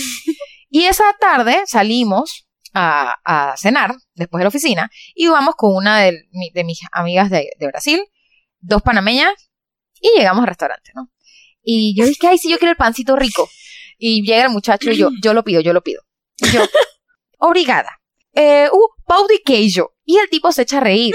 Y 0.73 0.85
esa 0.85 1.03
tarde 1.19 1.63
salimos 1.67 2.47
a, 2.73 3.17
a 3.25 3.57
cenar 3.57 3.93
después 4.13 4.39
de 4.39 4.45
la 4.45 4.47
oficina 4.47 4.89
y 5.13 5.27
vamos 5.27 5.55
con 5.57 5.75
una 5.75 5.99
de 5.99 6.63
mis 6.63 6.79
amigas 6.93 7.29
de, 7.29 7.49
de 7.59 7.67
Brasil, 7.67 7.99
dos 8.61 8.81
panameñas, 8.81 9.33
y 9.99 10.17
llegamos 10.17 10.43
al 10.43 10.47
restaurante, 10.47 10.91
¿no? 10.95 11.11
Y 11.61 11.93
yo 11.95 12.05
dije, 12.05 12.27
ay, 12.27 12.37
sí, 12.37 12.49
yo 12.49 12.57
quiero 12.57 12.71
el 12.71 12.77
pancito 12.77 13.17
rico. 13.17 13.49
Y 14.03 14.23
llega 14.25 14.45
el 14.45 14.49
muchacho 14.49 14.89
y 14.91 14.97
yo, 14.97 15.09
yo 15.23 15.33
lo 15.35 15.43
pido, 15.43 15.61
yo 15.61 15.73
lo 15.73 15.81
pido. 15.83 16.01
Y 16.39 16.49
yo, 16.49 16.61
obrigada. 17.39 17.99
Eh, 18.33 18.67
uh, 18.71 18.87
pau 19.05 19.27
de 19.27 19.41
queijo. 19.45 19.93
Y 20.05 20.17
el 20.17 20.27
tipo 20.29 20.51
se 20.51 20.63
echa 20.63 20.77
a 20.77 20.81
reír. 20.81 21.13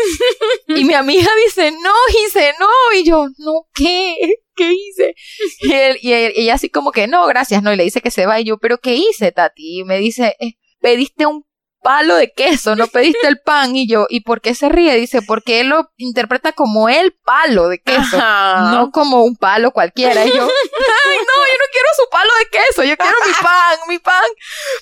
Y 0.68 0.84
mi 0.84 0.94
amiga 0.94 1.28
dice, 1.44 1.72
no, 1.72 1.92
hice, 2.26 2.52
no. 2.60 2.68
Y 2.98 3.04
yo, 3.04 3.26
no, 3.38 3.66
¿qué? 3.74 4.14
¿Qué 4.54 4.72
hice? 4.72 5.14
Y, 5.60 5.72
él, 5.72 5.98
y 6.00 6.12
él- 6.12 6.32
ella 6.36 6.54
así 6.54 6.70
como 6.70 6.92
que, 6.92 7.06
no, 7.08 7.26
gracias, 7.26 7.62
no. 7.62 7.72
Y 7.72 7.76
le 7.76 7.84
dice 7.84 8.00
que 8.00 8.10
se 8.10 8.24
va. 8.26 8.40
Y 8.40 8.44
yo, 8.44 8.58
¿pero 8.58 8.78
qué 8.78 8.94
hice, 8.94 9.32
Tati? 9.32 9.80
Y 9.80 9.84
me 9.84 9.98
dice, 9.98 10.36
"Eh, 10.40 10.52
pediste 10.80 11.26
un 11.26 11.44
palo 11.86 12.16
de 12.16 12.32
queso, 12.32 12.74
no 12.74 12.88
pediste 12.88 13.28
el 13.28 13.38
pan. 13.40 13.76
Y 13.76 13.86
yo, 13.88 14.06
¿y 14.08 14.20
por 14.20 14.40
qué 14.40 14.54
se 14.56 14.68
ríe? 14.68 14.96
Dice, 14.96 15.22
porque 15.22 15.60
él 15.60 15.68
lo 15.68 15.88
interpreta 15.96 16.50
como 16.52 16.88
el 16.88 17.12
palo 17.24 17.68
de 17.68 17.78
queso. 17.78 18.16
Ajá. 18.16 18.70
No 18.72 18.90
como 18.90 19.22
un 19.24 19.36
palo 19.36 19.70
cualquiera. 19.70 20.24
Y 20.24 20.28
yo, 20.30 20.34
ay, 20.42 20.42
no, 20.42 20.46
yo 20.46 21.58
no 21.58 21.66
quiero 21.72 21.88
su 21.96 22.08
palo 22.10 22.30
de 22.40 22.46
queso, 22.50 22.82
yo 22.82 22.96
quiero 22.96 23.16
mi 23.24 23.32
pan, 23.40 23.78
mi 23.88 23.98
pan. 24.00 24.24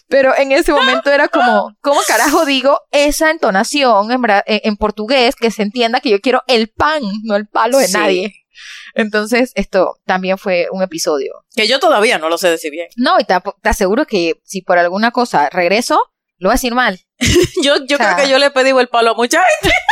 Pero 0.08 0.34
en 0.36 0.52
ese 0.52 0.72
momento 0.72 1.10
era 1.10 1.28
como, 1.28 1.76
¿cómo 1.82 2.00
carajo 2.06 2.46
digo 2.46 2.78
esa 2.90 3.30
entonación 3.30 4.10
en, 4.10 4.22
bra- 4.22 4.42
en- 4.46 4.76
portugués 4.76 5.34
que 5.36 5.50
se 5.50 5.62
entienda 5.62 6.00
que 6.00 6.10
yo 6.10 6.20
quiero 6.20 6.42
el 6.46 6.68
pan, 6.70 7.02
no 7.24 7.36
el 7.36 7.46
palo 7.46 7.78
de 7.78 7.88
Sí. 7.88 7.92
nadie? 7.92 8.34
Entonces, 8.94 9.50
esto 9.56 9.96
también 10.06 10.38
fue 10.38 10.68
un 10.70 10.82
episodio. 10.82 11.44
Que 11.56 11.66
yo 11.66 11.80
todavía 11.80 12.18
no 12.18 12.28
lo 12.28 12.38
sé 12.38 12.48
decir 12.48 12.70
bien. 12.70 12.88
No, 12.96 13.18
y 13.18 13.24
te 13.24 13.34
aseguro 13.68 14.06
que 14.06 14.34
si 14.44 14.62
por 14.62 14.78
alguna 14.78 15.10
cosa 15.10 15.48
regreso, 15.50 16.00
lo 16.38 16.48
voy 16.48 16.52
a 16.52 16.54
decir 16.54 16.74
mal. 16.74 17.00
Yo, 17.62 17.76
yo 17.86 17.96
O 17.96 17.98
sea- 17.98 18.14
creo 18.14 18.24
que 18.26 18.30
yo 18.30 18.38
le 18.38 18.50
pedido 18.50 18.80
el 18.80 18.88
palo 18.88 19.12
a 19.12 19.14
mucha 19.14 19.42
gente. 19.62 19.74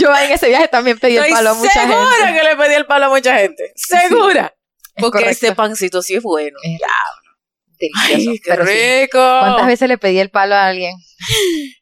Yo 0.00 0.14
en 0.16 0.32
ese 0.32 0.48
viaje 0.48 0.68
también 0.68 0.98
pedí 0.98 1.16
el 1.16 1.30
palo 1.30 1.50
a 1.50 1.54
mucha 1.54 1.70
segura 1.72 2.10
gente. 2.26 2.38
que 2.40 2.44
le 2.44 2.56
pedí 2.56 2.74
el 2.74 2.86
palo 2.86 3.06
a 3.06 3.08
mucha 3.10 3.36
gente. 3.38 3.72
Segura. 3.76 4.54
Porque 4.96 5.18
correcto. 5.20 5.46
ese 5.46 5.54
pancito 5.54 6.02
sí 6.02 6.16
es 6.16 6.22
bueno. 6.22 6.58
Es 6.62 6.80
delicioso. 7.78 8.40
qué 8.44 8.50
pero 8.50 8.66
sí. 8.66 8.72
rico. 9.02 9.18
¿Cuántas 9.18 9.66
veces 9.66 9.88
le 9.88 9.98
pedí 9.98 10.18
el 10.18 10.30
palo 10.30 10.54
a 10.56 10.66
alguien? 10.66 10.94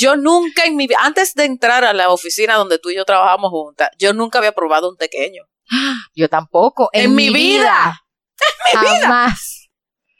Yo 0.00 0.14
nunca 0.14 0.62
en 0.64 0.76
mi 0.76 0.86
vida, 0.86 0.98
antes 1.02 1.34
de 1.34 1.44
entrar 1.44 1.84
a 1.84 1.92
la 1.92 2.10
oficina 2.10 2.54
donde 2.54 2.78
tú 2.78 2.90
y 2.90 2.94
yo 2.94 3.04
trabajamos 3.04 3.50
juntas, 3.50 3.88
yo 3.98 4.12
nunca 4.12 4.38
había 4.38 4.52
probado 4.52 4.88
un 4.88 4.96
pequeño. 4.96 5.42
Yo 6.14 6.28
tampoco. 6.28 6.88
En, 6.92 7.06
En 7.06 7.14
mi 7.16 7.30
vida. 7.30 8.00
Jamás. 8.72 9.68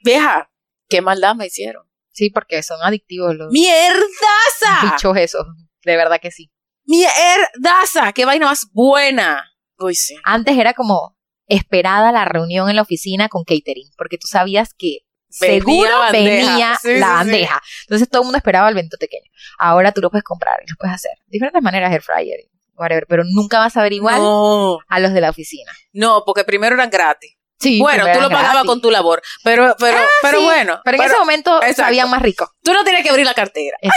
Vieja, 0.03 0.51
qué 0.89 1.01
maldad 1.03 1.35
me 1.35 1.47
hicieron. 1.47 1.85
Sí, 2.13 2.31
porque 2.31 2.63
son 2.63 2.79
adictivos 2.83 3.35
los 3.37 3.53
¡Mierdaza! 3.53 4.83
bichos 4.93 5.17
esos. 5.17 5.47
De 5.85 5.97
verdad 5.97 6.19
que 6.21 6.31
sí. 6.31 6.51
¡Mierdaza! 6.85 8.13
¡Qué 8.13 8.25
vaina 8.25 8.47
más 8.47 8.67
buena! 8.73 9.45
Uy, 9.79 9.95
sí. 9.95 10.17
Antes 10.25 10.57
era 10.59 10.75
como 10.75 11.17
esperada 11.47 12.13
la 12.13 12.25
reunión 12.25 12.69
en 12.69 12.77
la 12.77 12.83
oficina 12.83 13.29
con 13.29 13.45
catering, 13.45 13.91
porque 13.97 14.19
tú 14.19 14.27
sabías 14.27 14.75
que 14.77 14.99
Venía 15.41 15.61
seguro 15.61 15.99
bandeja. 15.99 16.51
venía 16.51 16.79
Sí, 16.81 16.89
la 16.95 17.07
sí. 17.07 17.13
bandeja. 17.13 17.63
Entonces 17.83 18.09
todo 18.09 18.23
el 18.23 18.27
mundo 18.27 18.39
esperaba 18.39 18.69
el 18.69 18.75
bento 18.75 18.97
pequeño. 18.99 19.31
Ahora 19.59 19.93
tú 19.93 20.01
lo 20.01 20.11
puedes 20.11 20.25
comprar 20.25 20.57
y 20.67 20.71
lo 20.71 20.77
puedes 20.79 20.95
hacer. 20.95 21.13
Diferentes 21.27 21.63
maneras, 21.63 21.93
air 21.93 22.03
fryer, 22.03 22.41
whatever, 22.75 23.07
pero 23.09 23.23
nunca 23.25 23.59
vas 23.59 23.77
a 23.77 23.83
ver 23.83 23.93
igual 23.93 24.17
No, 24.21 24.79
a 24.89 25.01
los 25.01 25.13
de 25.13 25.21
la 25.21 25.31
oficina. 25.31 25.71
no, 25.93 26.23
porque 26.27 26.45
primero 26.45 26.75
eran 26.75 26.91
gratis. 26.91 27.35
Sí, 27.61 27.81
bueno, 27.81 28.05
tú 28.13 28.21
lo 28.21 28.29
pagabas 28.29 28.53
gratis. 28.53 28.69
con 28.69 28.81
tu 28.81 28.91
labor, 28.91 29.21
pero, 29.43 29.75
pero, 29.79 29.99
pero 30.23 30.39
Sí, 30.39 30.45
bueno. 30.45 30.81
Pero 30.85 30.97
en 30.97 31.03
ese 31.09 31.19
momento 31.19 31.57
exacto. 31.57 31.83
sabían 31.83 32.09
más 32.11 32.23
rico. 32.23 32.53
Tú 32.63 32.73
no 32.73 32.85
tienes 32.85 33.03
que 33.03 33.11
abrir 33.11 33.27
la 33.27 33.35
cartera. 33.35 33.77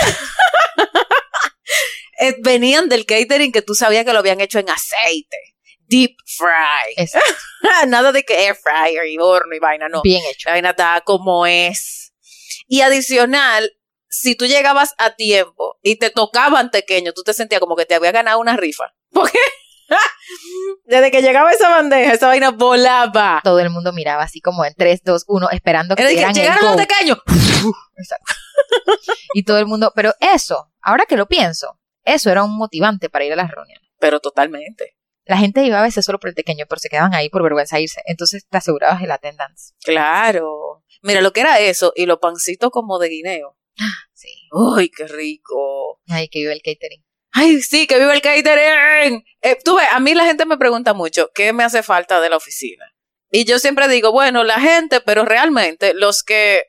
Eh, 2.19 2.35
venían 2.41 2.87
del 2.87 3.07
catering 3.07 3.51
que 3.51 3.63
tú 3.63 3.73
sabías 3.73 4.05
que 4.05 4.13
lo 4.13 4.19
habían 4.19 4.41
hecho 4.41 4.59
en 4.59 4.69
aceite. 4.69 5.37
Deep 5.87 6.15
fry. 6.25 7.07
Nada 7.87 8.11
de 8.11 8.23
que 8.23 8.45
air 8.45 8.55
fryer 8.55 9.07
y 9.07 9.17
horno 9.17 9.55
y 9.55 9.59
vaina, 9.59 9.89
no. 9.89 10.03
Bien 10.03 10.21
hecho. 10.29 10.49
La 10.49 10.53
vaina 10.53 10.69
está 10.69 11.01
como 11.03 11.47
es. 11.47 12.13
Y 12.67 12.81
adicional, 12.81 13.71
si 14.07 14.35
tú 14.35 14.45
llegabas 14.45 14.93
a 14.99 15.15
tiempo 15.15 15.79
y 15.81 15.95
te 15.95 16.11
tocaban 16.11 16.69
pequeño, 16.69 17.11
tú 17.13 17.23
te 17.23 17.33
sentías 17.33 17.59
como 17.59 17.75
que 17.75 17.85
te 17.85 17.95
había 17.95 18.11
ganado 18.11 18.39
una 18.39 18.55
rifa. 18.55 18.93
Porque 19.11 19.39
desde 20.85 21.11
que 21.11 21.21
llegaba 21.21 21.51
esa 21.51 21.69
bandeja, 21.69 22.13
esa 22.13 22.27
vaina 22.27 22.51
volaba. 22.51 23.41
Todo 23.43 23.59
el 23.59 23.69
mundo 23.69 23.93
miraba 23.93 24.23
así 24.23 24.41
como 24.41 24.65
en 24.65 24.73
3, 24.75 25.01
2, 25.03 25.25
1, 25.27 25.49
esperando 25.51 25.95
que 25.95 26.03
que 26.03 26.15
llegaron 26.33 26.65
los 26.65 26.75
pequeños. 26.75 27.17
Exacto. 27.97 28.33
y 29.33 29.43
todo 29.43 29.57
el 29.57 29.65
mundo, 29.65 29.91
pero 29.95 30.13
eso, 30.19 30.71
ahora 30.81 31.05
que 31.05 31.17
lo 31.17 31.27
pienso, 31.27 31.79
eso 32.03 32.29
era 32.29 32.43
un 32.43 32.55
motivante 32.55 33.09
para 33.09 33.25
ir 33.25 33.33
a 33.33 33.35
las 33.35 33.51
reuniones. 33.51 33.87
Pero 33.99 34.19
totalmente. 34.19 34.95
La 35.25 35.37
gente 35.37 35.63
iba 35.63 35.79
a 35.79 35.83
veces 35.83 36.03
solo 36.03 36.19
por 36.19 36.29
el 36.29 36.35
pequeño, 36.35 36.65
pero 36.67 36.79
se 36.79 36.89
quedaban 36.89 37.13
ahí 37.13 37.29
por 37.29 37.43
vergüenza 37.43 37.79
irse. 37.79 38.01
Entonces 38.05 38.47
te 38.47 38.57
asegurabas 38.57 39.01
el 39.03 39.11
attendance. 39.11 39.73
Claro. 39.83 40.83
Mira 41.01 41.21
lo 41.21 41.31
que 41.31 41.41
era 41.41 41.59
eso 41.59 41.93
y 41.95 42.05
los 42.05 42.19
pancitos 42.19 42.69
como 42.71 42.99
de 42.99 43.09
guineo. 43.09 43.57
Sí. 44.13 44.47
Uy, 44.51 44.91
qué 44.91 45.07
rico. 45.07 45.99
Ay, 46.07 46.27
que 46.27 46.41
vive 46.41 46.53
el 46.53 46.61
catering. 46.61 47.03
Ay, 47.33 47.61
sí, 47.61 47.87
que 47.87 47.97
vive 47.97 48.13
el 48.13 48.21
catering. 48.21 49.23
Eh, 49.41 49.57
ves, 49.65 49.87
a 49.91 49.99
mí 49.99 50.13
la 50.13 50.25
gente 50.25 50.45
me 50.45 50.57
pregunta 50.57 50.93
mucho 50.93 51.29
qué 51.33 51.53
me 51.53 51.63
hace 51.63 51.83
falta 51.83 52.19
de 52.19 52.29
la 52.29 52.37
oficina. 52.37 52.85
Y 53.31 53.45
yo 53.45 53.59
siempre 53.59 53.87
digo, 53.87 54.11
bueno, 54.11 54.43
la 54.43 54.59
gente, 54.59 54.99
pero 54.99 55.23
realmente 55.23 55.93
los 55.93 56.23
que 56.23 56.65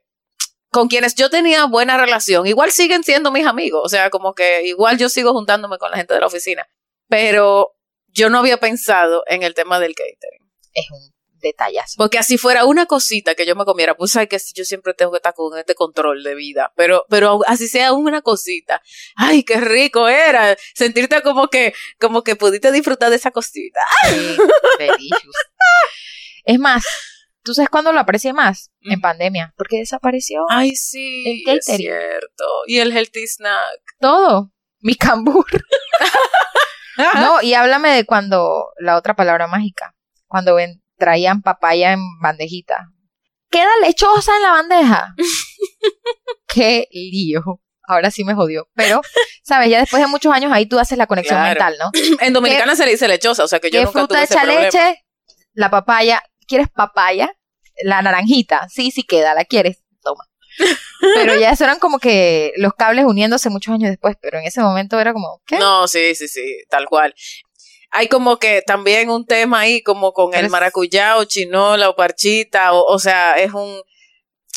con 0.71 0.89
quienes 0.89 1.15
yo 1.15 1.29
tenía 1.29 1.67
buena 1.67 1.99
relación, 1.99 2.47
igual 2.47 2.71
siguen 2.71 3.05
siendo 3.05 3.31
mis 3.31 3.47
amigos. 3.47 3.83
O 3.85 3.89
sea, 3.89 4.09
como 4.09 4.35
que 4.35 4.65
igual 4.65 4.97
yo 4.97 5.09
sigo 5.09 5.33
juntándome 5.33 5.77
con 5.79 5.91
la 5.91 5.99
gente 5.99 6.15
de 6.15 6.21
la 6.21 6.27
oficina. 6.29 6.67
Pero 7.09 7.75
yo 8.07 8.31
no 8.31 8.39
había 8.39 8.57
pensado 8.57 9.23
en 9.27 9.43
el 9.43 9.55
tema 9.55 9.81
del 9.81 9.95
catering. 9.95 10.51
Es 10.73 10.91
un 10.91 11.12
detallazo. 11.43 11.95
Porque 11.99 12.19
así 12.19 12.39
fuera 12.39 12.65
una 12.65 12.87
cosita 12.87 13.35
que 13.35 13.45
yo 13.45 13.55
me 13.55 13.65
comiera, 13.67 13.95
pues 13.95 14.13
sabes 14.13 14.29
que 14.29 14.39
yo 14.55 14.65
siempre 14.65 14.95
tengo 14.95 15.11
que 15.13 15.17
estar 15.19 15.35
con 15.35 15.59
este 15.59 15.75
control 15.75 16.23
de 16.23 16.35
vida, 16.35 16.73
pero, 16.77 17.05
pero 17.11 17.41
así 17.47 17.69
sea 17.69 17.93
una 17.93 18.23
cosita, 18.23 18.81
ay, 19.17 19.43
qué 19.43 19.61
rico 19.61 20.09
era, 20.09 20.57
sentirte 20.75 21.21
como 21.23 21.49
que, 21.49 21.75
como 22.01 22.23
que 22.23 22.37
pudiste 22.37 22.73
disfrutar 22.73 23.11
de 23.11 23.17
esa 23.17 23.31
cosita. 23.31 23.81
Sí. 24.09 24.37
Es 26.45 26.59
más, 26.59 26.85
¿tú 27.43 27.55
sabes 27.55 27.69
cuándo 27.71 27.93
lo 27.93 28.01
aprecié 28.01 28.33
más? 28.33 28.71
En 28.81 29.01
pandemia. 29.01 29.53
Porque 29.57 29.79
desapareció 29.79 30.45
Ay, 30.49 30.75
sí, 30.75 31.43
El 31.47 31.57
es 31.57 31.67
catering. 31.67 31.87
cierto. 31.87 32.45
Y 32.67 32.79
el 32.79 32.93
healthy 32.93 33.27
snack. 33.27 33.81
todo. 34.01 34.53
Mi 34.81 34.95
cambur. 34.97 35.47
No, 37.15 37.41
y 37.41 37.55
háblame 37.55 37.91
de 37.95 38.05
cuando, 38.05 38.67
la 38.79 38.97
otra 38.99 39.17
palabra 39.17 39.47
mágica, 39.47 39.95
cuando 40.27 40.55
ven, 40.55 40.82
traían 40.97 41.43
papaya 41.43 41.93
en 41.93 42.01
bandejita. 42.21 42.89
Queda 43.51 43.69
lechosa 43.83 44.35
en 44.37 44.43
la 44.43 44.51
bandeja. 44.53 45.15
Qué 46.49 46.87
lío. 46.91 47.43
Ahora 47.87 48.11
sí 48.11 48.25
me 48.25 48.35
jodió. 48.35 48.69
Pero, 48.75 49.01
¿sabes? 49.43 49.69
Ya 49.69 49.81
después 49.81 50.01
de 50.03 50.07
muchos 50.07 50.33
años 50.33 50.53
ahí 50.53 50.67
tú 50.67 50.79
haces 50.79 50.97
la 50.97 51.07
conexión 51.07 51.39
Claro. 51.39 51.49
mental, 51.51 51.77
¿no? 51.79 51.91
En 52.21 52.33
Dominicana 52.33 52.77
se 52.77 52.85
le 52.85 52.93
dice 52.93 53.09
lechosa, 53.09 53.45
o 53.45 53.49
sea 53.49 53.61
que 53.61 53.71
yo 53.71 53.81
¿Qué 53.81 53.85
nunca 53.85 53.99
fruta 53.99 54.15
tuve 54.15 54.23
ese 54.25 54.35
echa 54.35 54.43
problema. 54.43 54.63
leche? 54.63 55.05
La 55.55 55.71
papaya. 55.71 56.23
¿Quieres 56.47 56.69
papaya? 56.75 57.33
La 57.83 58.01
naranjita. 58.03 58.69
Sí, 58.69 58.91
sí 58.91 59.03
queda. 59.03 59.35
¿La 59.35 59.45
quieres? 59.45 59.83
Toma. 60.03 60.25
Pero 61.01 61.39
ya 61.39 61.51
eso 61.51 61.65
eran 61.65 61.79
como 61.79 61.99
que 61.99 62.53
los 62.57 62.75
cables 62.75 63.05
uniéndose 63.07 63.51
muchos 63.51 63.75
años 63.75 63.91
después. 63.91 64.17
Pero 64.21 64.39
en 64.39 64.45
ese 64.45 64.61
momento 64.61 65.01
era 65.01 65.13
como, 65.13 65.43
¿qué? 65.47 65.59
No, 65.59 65.89
sí, 65.89 66.15
sí, 66.15 66.29
sí, 66.29 66.63
tal 66.71 66.87
cual. 66.87 67.15
Hay 67.93 68.09
como 68.09 68.39
que 68.39 68.63
también 68.67 69.11
un 69.11 69.27
tema 69.27 69.61
ahí 69.61 69.83
como 69.83 70.13
con 70.13 70.35
el 70.35 70.49
maracuyá 70.49 71.19
o 71.19 71.25
chinola 71.25 71.89
o 71.91 71.97
parchita, 71.97 72.73
o, 72.73 72.83
o 72.85 72.99
sea, 72.99 73.35
es 73.39 73.53
un... 73.53 73.83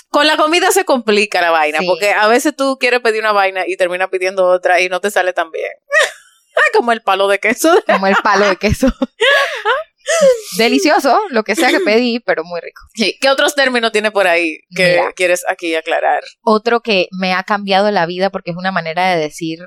Con 0.09 0.25
la 0.25 0.37
comida 0.37 0.71
se 0.71 0.85
complica 0.85 1.41
la 1.41 1.51
vaina, 1.51 1.79
Sí. 1.79 1.85
porque 1.85 2.11
a 2.11 2.27
veces 2.27 2.55
tú 2.55 2.77
quieres 2.79 3.01
pedir 3.01 3.19
una 3.21 3.33
vaina 3.33 3.67
y 3.67 3.75
terminas 3.75 4.07
pidiendo 4.09 4.45
otra 4.47 4.79
y 4.79 4.87
no 4.87 5.01
te 5.01 5.11
sale 5.11 5.33
tan 5.33 5.51
bien. 5.51 5.71
como 6.73 6.93
el 6.93 7.01
palo 7.01 7.27
de 7.27 7.39
queso. 7.39 7.73
Como 7.85 8.07
el 8.07 8.15
palo 8.23 8.47
de 8.47 8.55
queso. 8.55 8.87
Delicioso, 10.57 11.19
lo 11.29 11.43
que 11.43 11.55
sea 11.55 11.69
que 11.69 11.79
pedí, 11.79 12.19
pero 12.19 12.43
muy 12.43 12.61
rico. 12.61 12.81
Sí, 12.93 13.17
¿Qué 13.19 13.29
otros 13.29 13.55
términos 13.55 13.91
tiene 13.91 14.11
por 14.11 14.27
ahí 14.27 14.59
que 14.75 14.91
Mira. 14.91 15.11
quieres 15.13 15.43
aquí 15.49 15.75
aclarar? 15.75 16.23
Otro 16.43 16.81
que 16.81 17.07
me 17.11 17.33
ha 17.33 17.43
cambiado 17.43 17.89
la 17.91 18.05
vida 18.05 18.29
porque 18.29 18.51
es 18.51 18.57
una 18.57 18.71
manera 18.71 19.13
de 19.13 19.19
decir 19.19 19.59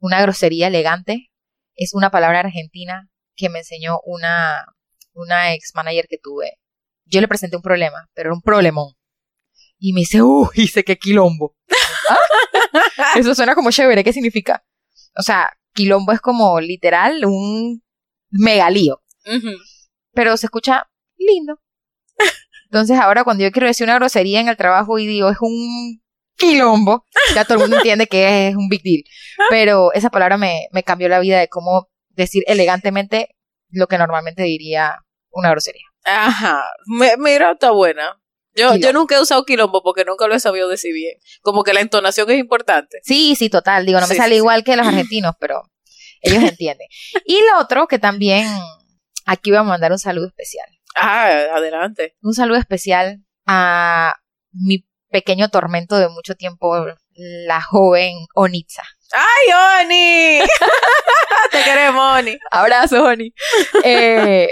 una 0.00 0.20
grosería 0.20 0.66
elegante 0.66 1.30
es 1.76 1.94
una 1.94 2.10
palabra 2.10 2.40
argentina 2.40 3.08
que 3.36 3.48
me 3.48 3.60
enseñó 3.60 4.00
una, 4.04 4.64
una 5.12 5.54
ex 5.54 5.72
manager 5.74 6.06
que 6.08 6.18
tuve. 6.18 6.58
Yo 7.06 7.20
le 7.20 7.28
presenté 7.28 7.56
un 7.56 7.62
problema, 7.62 8.08
pero 8.14 8.28
era 8.28 8.34
un 8.34 8.42
problemón. 8.42 8.94
Y 9.78 9.92
me 9.92 10.00
dice, 10.00 10.22
uy, 10.22 10.48
dice 10.54 10.84
que 10.84 10.96
quilombo. 10.96 11.56
¿Ah? 12.08 12.18
Eso 13.16 13.34
suena 13.34 13.54
como 13.54 13.70
chévere, 13.70 14.04
¿qué 14.04 14.12
significa? 14.12 14.64
O 15.16 15.22
sea, 15.22 15.52
quilombo 15.72 16.12
es 16.12 16.20
como 16.20 16.60
literal 16.60 17.24
un 17.24 17.82
megalío. 18.30 19.02
Pero 20.12 20.36
se 20.36 20.46
escucha 20.46 20.88
lindo. 21.16 21.60
Entonces 22.64 22.98
ahora 22.98 23.24
cuando 23.24 23.44
yo 23.44 23.52
quiero 23.52 23.66
decir 23.66 23.84
una 23.84 23.96
grosería 23.96 24.40
en 24.40 24.48
el 24.48 24.56
trabajo 24.56 24.98
y 24.98 25.06
digo 25.06 25.30
es 25.30 25.38
un 25.40 26.02
quilombo, 26.36 27.06
ya 27.34 27.44
todo 27.44 27.54
el 27.54 27.60
mundo 27.60 27.76
entiende 27.76 28.06
que 28.06 28.48
es 28.48 28.56
un 28.56 28.68
big 28.68 28.82
deal. 28.82 29.04
Pero 29.48 29.92
esa 29.92 30.10
palabra 30.10 30.36
me, 30.36 30.66
me 30.72 30.82
cambió 30.82 31.08
la 31.08 31.20
vida 31.20 31.38
de 31.38 31.48
cómo 31.48 31.88
decir 32.14 32.42
elegantemente 32.46 33.28
lo 33.70 33.86
que 33.86 33.98
normalmente 33.98 34.42
diría 34.42 34.98
una 35.30 35.50
grosería. 35.50 35.84
Ajá, 36.04 36.62
Me- 36.86 37.16
mira, 37.18 37.52
está 37.52 37.70
buena. 37.70 38.20
Yo, 38.56 38.68
Quilombo. 38.68 38.86
yo 38.86 38.92
nunca 38.92 39.16
he 39.16 39.20
usado 39.20 39.44
quilombo 39.44 39.82
porque 39.82 40.04
nunca 40.04 40.28
lo 40.28 40.34
he 40.34 40.40
sabido 40.40 40.68
decir 40.68 40.94
bien. 40.94 41.16
Como 41.42 41.64
que 41.64 41.72
la 41.72 41.80
entonación 41.80 42.30
es 42.30 42.38
importante. 42.38 43.00
Sí, 43.02 43.34
sí, 43.34 43.48
total. 43.50 43.84
Digo, 43.84 43.98
no 44.00 44.06
me 44.06 44.14
Sí, 44.14 44.18
sale 44.20 44.34
sí, 44.34 44.36
igual 44.36 44.62
que 44.62 44.76
los 44.76 44.86
argentinos, 44.86 45.34
pero 45.40 45.62
ellos 46.20 46.42
entienden. 46.58 46.86
Y 47.24 47.40
lo 47.50 47.58
otro 47.60 47.88
que 47.88 47.98
también 47.98 48.46
aquí 49.26 49.50
voy 49.50 49.58
a 49.58 49.62
mandar 49.64 49.90
un 49.90 49.98
saludo 49.98 50.28
especial. 50.28 50.68
Ah, 50.94 51.26
adelante. 51.54 52.14
Un 52.22 52.32
saludo 52.34 52.58
especial 52.58 53.24
a 53.46 54.14
mi 54.52 54.86
pequeño 55.10 55.48
tormento 55.48 55.96
de 55.98 56.08
mucho 56.08 56.36
tiempo, 56.36 56.76
la 57.16 57.60
joven 57.60 58.14
Onitza. 58.36 58.84
¡Ay, 59.12 59.82
Oni! 59.84 60.40
Te 61.52 61.62
queremos, 61.62 62.18
Oni. 62.18 62.36
Abrazo, 62.50 63.04
Oni. 63.04 63.32
Eh, 63.84 64.48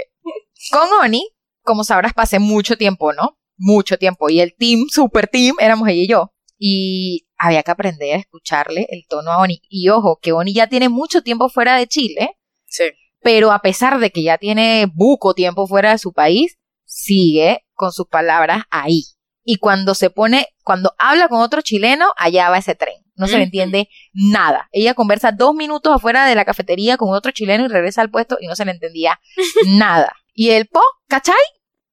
con 0.71 0.87
Oni 1.01 1.27
como 1.63 1.83
sabrás, 1.83 2.13
pasé 2.13 2.39
mucho 2.39 2.75
tiempo, 2.77 3.13
¿no? 3.13 3.37
Mucho 3.57 3.97
tiempo. 3.97 4.29
Y 4.29 4.41
el 4.41 4.53
team, 4.55 4.85
super 4.89 5.27
team, 5.27 5.55
éramos 5.59 5.87
ella 5.87 6.01
y 6.01 6.07
yo. 6.07 6.33
Y 6.57 7.25
había 7.37 7.63
que 7.63 7.71
aprender 7.71 8.15
a 8.15 8.19
escucharle 8.19 8.85
el 8.89 9.05
tono 9.07 9.31
a 9.31 9.37
Oni. 9.39 9.61
Y 9.69 9.89
ojo, 9.89 10.19
que 10.21 10.33
Oni 10.33 10.53
ya 10.53 10.67
tiene 10.67 10.89
mucho 10.89 11.21
tiempo 11.21 11.49
fuera 11.49 11.77
de 11.77 11.87
Chile, 11.87 12.37
Sí. 12.65 12.85
pero 13.21 13.51
a 13.51 13.59
pesar 13.59 13.99
de 13.99 14.11
que 14.11 14.23
ya 14.23 14.37
tiene 14.37 14.87
buco 14.93 15.33
tiempo 15.33 15.67
fuera 15.67 15.91
de 15.91 15.97
su 15.99 16.11
país, 16.11 16.57
sigue 16.85 17.65
con 17.73 17.91
sus 17.91 18.07
palabras 18.07 18.63
ahí. 18.69 19.03
Y 19.43 19.57
cuando 19.57 19.93
se 19.93 20.09
pone, 20.09 20.47
cuando 20.63 20.93
habla 20.97 21.27
con 21.27 21.41
otro 21.41 21.61
chileno, 21.61 22.13
allá 22.17 22.49
va 22.49 22.57
ese 22.57 22.75
tren. 22.75 23.03
No 23.15 23.27
se 23.27 23.37
le 23.37 23.43
entiende 23.43 23.89
nada. 24.13 24.69
Ella 24.71 24.95
conversa 24.95 25.31
dos 25.31 25.53
minutos 25.53 25.93
afuera 25.93 26.25
de 26.25 26.33
la 26.33 26.45
cafetería 26.45 26.97
con 26.97 27.13
otro 27.13 27.31
chileno 27.31 27.65
y 27.65 27.67
regresa 27.67 28.01
al 28.01 28.09
puesto 28.09 28.37
y 28.39 28.47
no 28.47 28.55
se 28.55 28.65
le 28.65 28.71
entendía 28.71 29.19
nada. 29.67 30.13
Y 30.33 30.49
el 30.49 30.67
po, 30.67 30.81
¿cachai? 31.07 31.35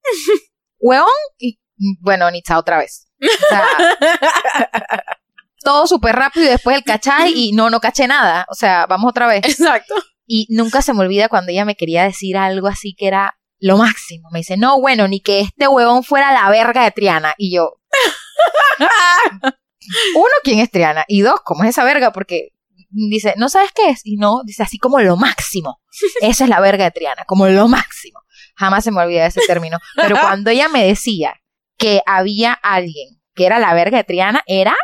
Hueón, 0.79 1.09
y 1.39 1.61
bueno, 2.01 2.31
Nitza 2.31 2.59
otra 2.59 2.79
vez. 2.79 3.09
O 3.21 3.49
sea, 3.49 3.67
todo 5.63 5.87
súper 5.87 6.17
rápido 6.17 6.47
y 6.47 6.51
después 6.51 6.77
el 6.77 6.85
cachai 6.85 7.33
y 7.35 7.53
no, 7.53 7.69
no 7.69 7.81
caché 7.81 8.07
nada. 8.07 8.47
O 8.49 8.55
sea, 8.55 8.87
vamos 8.87 9.11
otra 9.11 9.27
vez. 9.27 9.45
Exacto. 9.45 9.95
Y 10.27 10.47
nunca 10.49 10.81
se 10.81 10.95
me 10.95 11.01
olvida 11.01 11.29
cuando 11.29 11.51
ella 11.51 11.65
me 11.65 11.75
quería 11.75 12.05
decir 12.05 12.37
algo 12.37 12.69
así 12.69 12.95
que 12.95 13.09
era 13.09 13.40
lo 13.61 13.77
máximo. 13.77 14.29
Me 14.33 14.41
dice, 14.41 14.57
no, 14.57 14.81
bueno, 14.81 15.07
ni 15.07 15.21
que 15.21 15.41
este 15.41 15.69
huevón 15.69 16.03
fuera 16.03 16.33
la 16.33 16.51
verga 16.51 16.83
de 16.85 16.91
Triana. 16.91 17.35
Y 17.39 17.55
yo, 17.55 17.75
uno, 20.17 20.33
¿quién 20.43 20.59
es 20.59 20.71
Triana? 20.71 21.05
Y 21.07 21.21
dos, 21.21 21.41
¿cómo 21.45 21.65
es 21.65 21.71
esa 21.71 21.85
verga? 21.85 22.13
Porque 22.13 22.49
dice, 22.91 23.35
¿no 23.37 23.49
sabes 23.49 23.71
qué 23.75 23.91
es? 23.91 24.01
Y 24.05 24.17
no, 24.17 24.43
dice 24.45 24.63
así 24.63 24.79
como 24.79 25.01
lo 25.01 25.17
máximo. 25.17 25.81
Esa 26.21 26.45
es 26.45 26.51
la 26.51 26.61
verga 26.61 26.85
de 26.85 26.91
Triana, 26.91 27.25
como 27.27 27.47
lo 27.47 27.69
máximo. 27.69 28.21
Jamás 28.57 28.85
se 28.85 28.91
me 28.91 29.03
olvida 29.03 29.27
ese 29.27 29.41
término. 29.47 29.79
Pero 29.95 30.17
cuando 30.21 30.51
ella 30.51 30.69
me 30.69 30.85
decía 30.85 31.35
que 31.77 32.03
había 32.07 32.53
alguien 32.53 33.21
que 33.35 33.47
era 33.47 33.59
la 33.59 33.73
verga 33.75 33.99
de 33.99 34.05
Triana, 34.05 34.43
era 34.47 34.77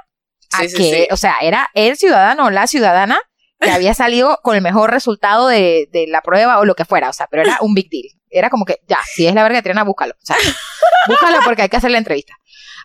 a 0.53 0.62
Sí, 0.62 0.69
sí, 0.69 0.77
que, 0.77 0.83
sí. 0.83 1.09
o 1.11 1.17
sea, 1.17 1.39
era 1.43 1.69
el 1.75 1.97
ciudadano 1.97 2.47
o 2.47 2.51
la 2.51 2.67
ciudadana 2.67 3.19
que 3.59 3.71
había 3.71 3.95
salido 3.95 4.39
con 4.43 4.55
el 4.55 4.62
mejor 4.62 4.91
resultado 4.91 5.49
de, 5.49 5.89
de 5.91 6.07
la 6.07 6.21
prueba 6.21 6.59
o 6.59 6.65
lo 6.65 6.75
que 6.75 6.85
fuera, 6.85 7.09
o 7.09 7.12
sea, 7.12 7.27
pero 7.27 7.43
era 7.43 7.59
un 7.61 7.75
big 7.75 7.89
deal. 7.91 8.05
Era 8.38 8.51
como 8.51 8.64
que, 8.64 8.81
ya, 8.88 8.99
si 9.14 9.27
es 9.27 9.35
la 9.35 9.42
verga 9.42 9.59
de 9.59 9.62
Triana, 9.62 9.85
búscalo. 9.85 10.14
O 10.14 10.27
sea, 10.27 10.37
búscalo 11.09 11.38
porque 11.44 11.62
hay 11.62 11.68
que 11.68 11.77
hacer 11.77 11.90
la 11.90 11.99
entrevista. 11.99 12.35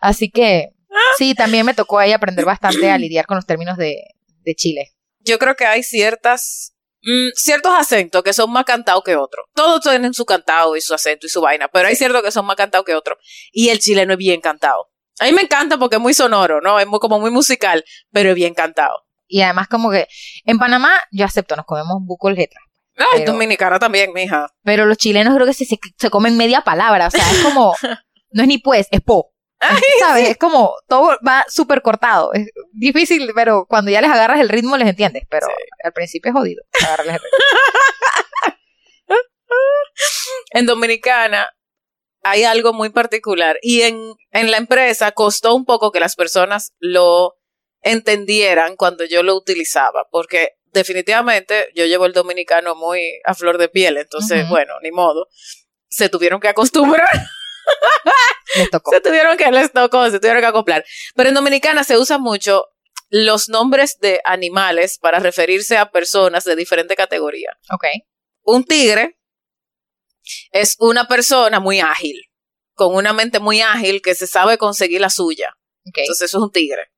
Así 0.02 0.30
que, 0.30 0.70
sí, 1.18 1.36
también 1.36 1.66
me 1.66 1.74
tocó 1.74 2.00
ahí 2.00 2.12
aprender 2.12 2.46
bastante 2.46 2.90
a 2.90 2.98
lidiar 2.98 3.26
con 3.26 3.36
los 3.36 3.46
términos 3.46 3.78
de, 3.78 3.98
de 4.44 4.56
Chile. 4.56 4.94
Yo 5.20 5.38
creo 5.38 5.56
que 5.56 5.66
hay 5.66 5.84
ciertas 5.84 6.74
mm, 7.04 7.30
ciertos 7.36 7.74
acentos 7.78 8.24
que 8.24 8.34
son 8.34 8.52
más 8.52 8.66
cantados 8.66 9.04
que 9.04 9.16
otros. 9.16 9.46
Todos 9.54 9.82
tienen 9.82 10.14
su 10.14 10.26
cantado 10.26 10.76
y 10.76 10.82
su 10.82 10.94
acento 10.94 11.28
y 11.28 11.30
su 11.30 11.42
vaina, 11.42 11.68
pero 11.68 11.88
hay 11.88 11.96
ciertos 11.96 12.24
que 12.24 12.32
son 12.32 12.46
más 12.46 12.56
cantados 12.56 12.86
que 12.86 12.96
otros. 12.96 13.18
Y 13.52 13.70
el 13.70 13.80
chileno 13.80 14.14
es 14.14 14.20
bien 14.20 14.42
cantado. 14.42 14.90
A 15.20 15.26
mí 15.26 15.34
me 15.34 15.42
encanta 15.42 15.78
porque 15.78 15.98
es 15.98 16.02
muy 16.02 16.14
sonoro, 16.14 16.62
¿no? 16.62 16.80
Es 16.80 16.88
muy, 16.88 17.00
como 17.00 17.20
muy 17.20 17.30
musical, 17.30 17.86
pero 18.12 18.30
es 18.30 18.36
bien 18.36 18.54
cantado. 18.54 19.06
Y 19.28 19.42
además 19.42 19.68
como 19.68 19.92
que 19.92 20.08
en 20.46 20.58
Panamá, 20.58 20.94
yo 21.12 21.26
acepto, 21.26 21.56
nos 21.56 21.66
comemos 21.66 22.00
buco 22.02 22.30
el 22.30 22.36
Ay, 22.98 23.06
Pero- 23.20 23.32
dominicana 23.34 23.80
también, 23.80 24.12
mija. 24.14 24.48
Pero 24.64 24.86
los 24.86 24.98
chilenos 24.98 25.34
creo 25.36 25.48
que 25.48 25.54
se, 25.54 25.66
se, 25.66 25.78
se 25.98 26.10
comen 26.10 26.38
media 26.38 26.62
palabra, 26.62 27.08
o 27.08 27.12
sea, 27.12 27.24
es 27.32 27.40
como, 27.44 27.74
no 28.32 28.42
es 28.44 28.48
ni 28.48 28.58
pues, 28.58 28.88
es 28.92 29.02
po. 29.02 29.34
¿Sabes? 30.00 30.30
Es 30.30 30.38
como, 30.38 30.74
todo 30.88 31.18
va 31.28 31.46
súper 31.48 31.82
cortado. 31.84 32.34
Es 32.34 32.48
difícil, 32.74 33.32
pero 33.36 33.66
cuando 33.70 33.92
ya 33.92 34.02
les 34.02 34.10
agarras 34.10 34.40
el 34.40 34.50
ritmo 34.50 34.76
les 34.78 34.88
entiendes. 34.88 35.24
Pero 35.30 35.46
Sí. 35.48 35.54
al 35.84 35.94
principio 35.94 36.30
es 36.32 36.36
jodido 36.36 36.64
agarrarles 36.84 37.16
el 37.16 37.22
ritmo. 37.22 37.38
En 40.52 40.66
Dominicana 40.66 41.50
hay 42.24 42.44
algo 42.44 42.74
muy 42.74 42.90
particular 42.90 43.58
y 43.62 43.82
en, 43.82 44.14
en 44.32 44.52
la 44.52 44.58
empresa 44.58 45.12
costó 45.12 45.56
un 45.56 45.66
poco 45.66 45.92
que 45.92 46.00
las 46.00 46.16
personas 46.16 46.74
lo 46.80 47.36
entendieran 47.82 48.76
cuando 48.76 49.06
yo 49.06 49.24
lo 49.24 49.36
utilizaba, 49.36 50.08
porque 50.12 50.52
definitivamente 50.72 51.70
yo 51.76 51.86
llevo 51.86 52.06
el 52.06 52.14
dominicano 52.14 52.76
muy 52.76 53.20
a 53.26 53.34
flor 53.34 53.58
de 53.58 53.70
piel, 53.70 53.98
entonces, 53.98 54.48
bueno, 54.50 54.74
ni 54.82 54.92
modo. 54.92 55.28
Se 55.90 56.10
tuvieron 56.10 56.40
que 56.40 56.48
acostumbrar, 56.48 57.10
Les 58.56 58.70
tocó. 58.70 58.92
se 58.92 59.02
tuvieron 59.02 59.38
que 59.38 59.52
les 59.52 59.72
tocó, 59.72 60.10
se 60.10 60.20
tuvieron 60.20 60.42
que 60.42 60.48
acoplar. 60.48 60.86
Pero 61.16 61.30
en 61.30 61.36
Dominicana 61.36 61.84
se 61.84 61.98
usan 61.98 62.22
mucho 62.22 62.66
los 63.10 63.50
nombres 63.50 63.98
de 64.00 64.22
animales 64.24 64.98
para 64.98 65.20
referirse 65.20 65.78
a 65.78 65.92
personas 65.92 66.44
de 66.44 66.56
diferente 66.56 66.96
categoría. 66.96 67.58
Ok. 67.74 67.86
Un 68.44 68.64
tigre 68.64 69.20
es 70.52 70.76
una 70.80 71.08
persona 71.08 71.60
muy 71.60 71.80
ágil, 71.80 72.22
con 72.74 72.96
una 72.96 73.14
mente 73.14 73.40
muy 73.40 73.62
ágil 73.62 74.02
que 74.02 74.16
se 74.16 74.28
sabe 74.28 74.58
conseguir 74.58 75.02
la 75.02 75.10
suya. 75.10 75.56
Entonces 75.84 76.22
eso 76.22 76.38
es 76.38 76.44
un 76.44 76.52
tigre. 76.52 76.92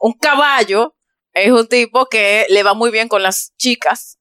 Un 0.00 0.12
caballo 0.14 0.96
es 1.34 1.50
un 1.50 1.66
tipo 1.66 2.06
que 2.06 2.46
le 2.48 2.62
va 2.62 2.74
muy 2.74 2.90
bien 2.90 3.08
con 3.08 3.22
las 3.22 3.54
chicas, 3.56 4.18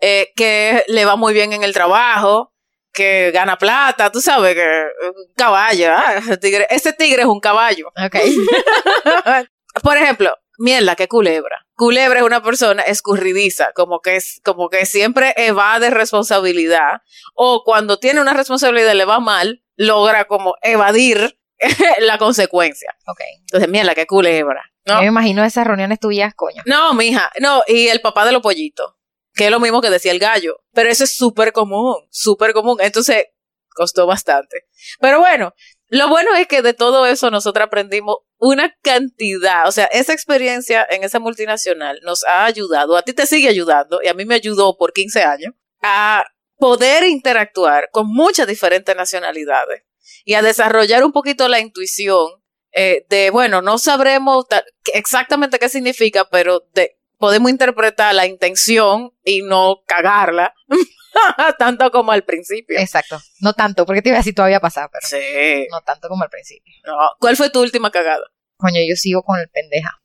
eh, 0.00 0.32
que 0.36 0.84
le 0.88 1.04
va 1.04 1.16
muy 1.16 1.32
bien 1.32 1.52
en 1.52 1.62
el 1.62 1.72
trabajo, 1.72 2.52
que 2.92 3.30
gana 3.32 3.56
plata, 3.56 4.12
tú 4.12 4.20
sabes 4.20 4.54
que 4.54 4.84
un 5.06 5.34
caballo, 5.34 5.92
ah, 5.92 6.14
ese 6.18 6.36
tigre, 6.36 6.66
ese 6.70 6.92
tigre 6.92 7.22
es 7.22 7.28
un 7.28 7.40
caballo. 7.40 7.88
Ok. 7.88 8.16
Por 9.82 9.96
ejemplo, 9.96 10.36
mierda, 10.58 10.94
que 10.94 11.08
culebra. 11.08 11.66
Culebra 11.74 12.20
es 12.20 12.26
una 12.26 12.42
persona 12.42 12.82
escurridiza, 12.82 13.72
como 13.74 14.00
que 14.00 14.16
es, 14.16 14.40
como 14.44 14.68
que 14.68 14.84
siempre 14.86 15.34
evade 15.36 15.90
responsabilidad, 15.90 17.00
o 17.34 17.62
cuando 17.64 17.98
tiene 17.98 18.20
una 18.20 18.34
responsabilidad 18.34 18.92
y 18.92 18.96
le 18.96 19.04
va 19.04 19.20
mal, 19.20 19.64
logra 19.76 20.26
como 20.26 20.54
evadir 20.62 21.38
la 22.00 22.18
consecuencia. 22.18 22.94
ok. 23.06 23.20
Entonces, 23.40 23.68
mierda, 23.68 23.94
que 23.94 24.06
culebra. 24.06 24.71
Yo 24.84 24.94
¿no? 24.94 25.00
me 25.00 25.06
imagino 25.06 25.44
esas 25.44 25.66
reuniones 25.66 26.00
tuyas, 26.00 26.34
coño. 26.34 26.62
No, 26.66 26.94
mija, 26.94 27.30
no, 27.40 27.62
y 27.66 27.88
el 27.88 28.00
papá 28.00 28.24
de 28.24 28.32
los 28.32 28.42
pollitos, 28.42 28.94
que 29.34 29.46
es 29.46 29.50
lo 29.50 29.60
mismo 29.60 29.80
que 29.80 29.90
decía 29.90 30.12
el 30.12 30.18
gallo, 30.18 30.56
pero 30.72 30.90
eso 30.90 31.04
es 31.04 31.14
súper 31.16 31.52
común, 31.52 31.96
súper 32.10 32.52
común, 32.52 32.78
entonces 32.80 33.26
costó 33.74 34.06
bastante. 34.06 34.66
Pero 35.00 35.20
bueno, 35.20 35.54
lo 35.88 36.08
bueno 36.08 36.34
es 36.34 36.46
que 36.46 36.62
de 36.62 36.74
todo 36.74 37.06
eso 37.06 37.30
nosotros 37.30 37.66
aprendimos 37.66 38.16
una 38.38 38.74
cantidad, 38.82 39.68
o 39.68 39.72
sea, 39.72 39.84
esa 39.86 40.12
experiencia 40.12 40.86
en 40.90 41.04
esa 41.04 41.20
multinacional 41.20 42.00
nos 42.02 42.24
ha 42.24 42.44
ayudado, 42.44 42.96
a 42.96 43.02
ti 43.02 43.12
te 43.12 43.26
sigue 43.26 43.48
ayudando 43.48 44.00
y 44.02 44.08
a 44.08 44.14
mí 44.14 44.24
me 44.24 44.34
ayudó 44.34 44.76
por 44.76 44.92
15 44.92 45.22
años 45.22 45.54
a 45.80 46.24
poder 46.56 47.04
interactuar 47.04 47.88
con 47.92 48.06
muchas 48.08 48.46
diferentes 48.46 48.96
nacionalidades 48.96 49.84
y 50.24 50.34
a 50.34 50.42
desarrollar 50.42 51.04
un 51.04 51.12
poquito 51.12 51.48
la 51.48 51.60
intuición 51.60 52.41
eh, 52.72 53.04
de, 53.08 53.30
bueno, 53.30 53.62
no 53.62 53.78
sabremos 53.78 54.46
exactamente 54.94 55.58
qué 55.58 55.68
significa, 55.68 56.28
pero 56.30 56.64
de, 56.74 56.96
podemos 57.18 57.50
interpretar 57.50 58.14
la 58.14 58.26
intención 58.26 59.12
y 59.24 59.42
no 59.42 59.82
cagarla 59.86 60.54
tanto 61.58 61.90
como 61.90 62.12
al 62.12 62.24
principio. 62.24 62.78
Exacto. 62.78 63.20
No 63.40 63.52
tanto, 63.52 63.84
porque 63.86 64.02
te 64.02 64.08
iba 64.08 64.16
a 64.16 64.20
decir 64.20 64.34
todavía 64.34 64.60
pasar, 64.60 64.88
pero 64.92 65.06
Sí. 65.06 65.66
no 65.70 65.80
tanto 65.82 66.08
como 66.08 66.22
al 66.24 66.30
principio. 66.30 66.72
No. 66.84 66.96
¿Cuál 67.20 67.36
fue 67.36 67.50
tu 67.50 67.60
última 67.60 67.90
cagada? 67.90 68.24
Coño, 68.56 68.80
yo 68.88 68.96
sigo 68.96 69.22
con 69.22 69.38
el 69.38 69.48
pendeja. 69.48 70.00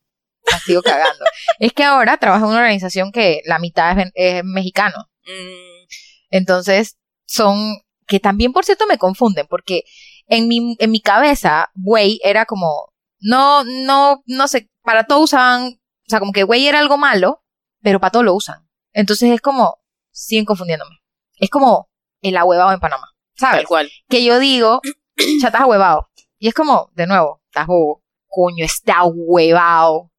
La 0.51 0.60
sigo 0.60 0.82
cagando. 0.82 1.25
es 1.60 1.73
que 1.73 1.84
ahora 1.84 2.17
trabajo 2.17 2.45
en 2.45 2.51
una 2.51 2.60
organización 2.62 3.12
que 3.12 3.41
la 3.45 3.60
mitad 3.60 3.97
es, 3.99 4.12
es 4.15 4.43
mexicano. 4.43 5.10
Mm, 5.25 5.88
Entonces, 6.30 6.97
son, 7.25 7.82
que 8.08 8.19
también 8.19 8.53
por 8.53 8.65
cierto 8.65 8.86
me 8.88 8.97
confunden, 8.97 9.47
porque 9.47 9.84
en 10.28 10.48
mi, 10.48 10.76
en 10.80 10.92
mi 10.92 11.02
cabeza, 11.02 11.72
güey 11.76 12.20
era 12.24 12.46
como, 12.46 12.94
no, 13.20 13.63
no, 13.63 14.24
no 14.26 14.48
sé, 14.48 14.70
para 14.84 15.06
todo 15.06 15.22
usaban, 15.22 15.80
o 15.80 16.10
sea, 16.10 16.20
como 16.20 16.32
que 16.32 16.44
güey 16.44 16.68
era 16.68 16.80
algo 16.80 16.98
malo, 16.98 17.44
pero 17.82 18.00
para 18.00 18.12
todo 18.12 18.24
lo 18.24 18.36
usan. 18.36 18.68
Entonces 18.94 19.32
es 19.32 19.42
como, 19.42 19.80
siguen 20.12 20.46
confundiéndome. 20.46 20.96
Es 21.38 21.50
como 21.50 21.90
el 22.22 22.38
ahuevado 22.38 22.72
en 22.74 22.80
Panamá, 22.80 23.13
¿sabes? 23.36 23.60
tal 23.60 23.68
cual. 23.68 23.92
Que 24.10 24.24
yo 24.24 24.40
digo, 24.40 24.82
ya 25.42 25.48
estás 25.48 25.62
ahuevado. 25.62 26.10
Y 26.40 26.48
es 26.48 26.54
como, 26.54 26.92
de 26.94 27.08
nuevo, 27.08 27.42
estás 27.46 27.68
bobo. 27.68 28.04
Coño, 28.28 28.66
está 28.66 29.00
ahuevado. 29.00 30.12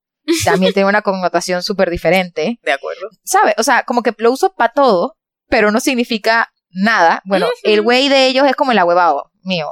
También 0.44 0.72
tiene 0.72 0.88
una 0.88 1.02
connotación 1.02 1.62
súper 1.62 1.90
diferente. 1.90 2.58
De 2.62 2.72
acuerdo. 2.72 3.08
¿sabes? 3.22 3.54
O 3.58 3.62
sea, 3.62 3.84
como 3.84 4.02
que 4.02 4.14
lo 4.18 4.32
uso 4.32 4.54
para 4.54 4.72
todo, 4.72 5.16
pero 5.48 5.70
no 5.70 5.80
significa 5.80 6.52
nada. 6.70 7.22
Bueno, 7.24 7.46
el 7.62 7.82
güey 7.82 8.08
de 8.08 8.26
ellos 8.26 8.46
es 8.46 8.56
como 8.56 8.72
el 8.72 8.78
ahuevado 8.78 9.30
mío. 9.42 9.68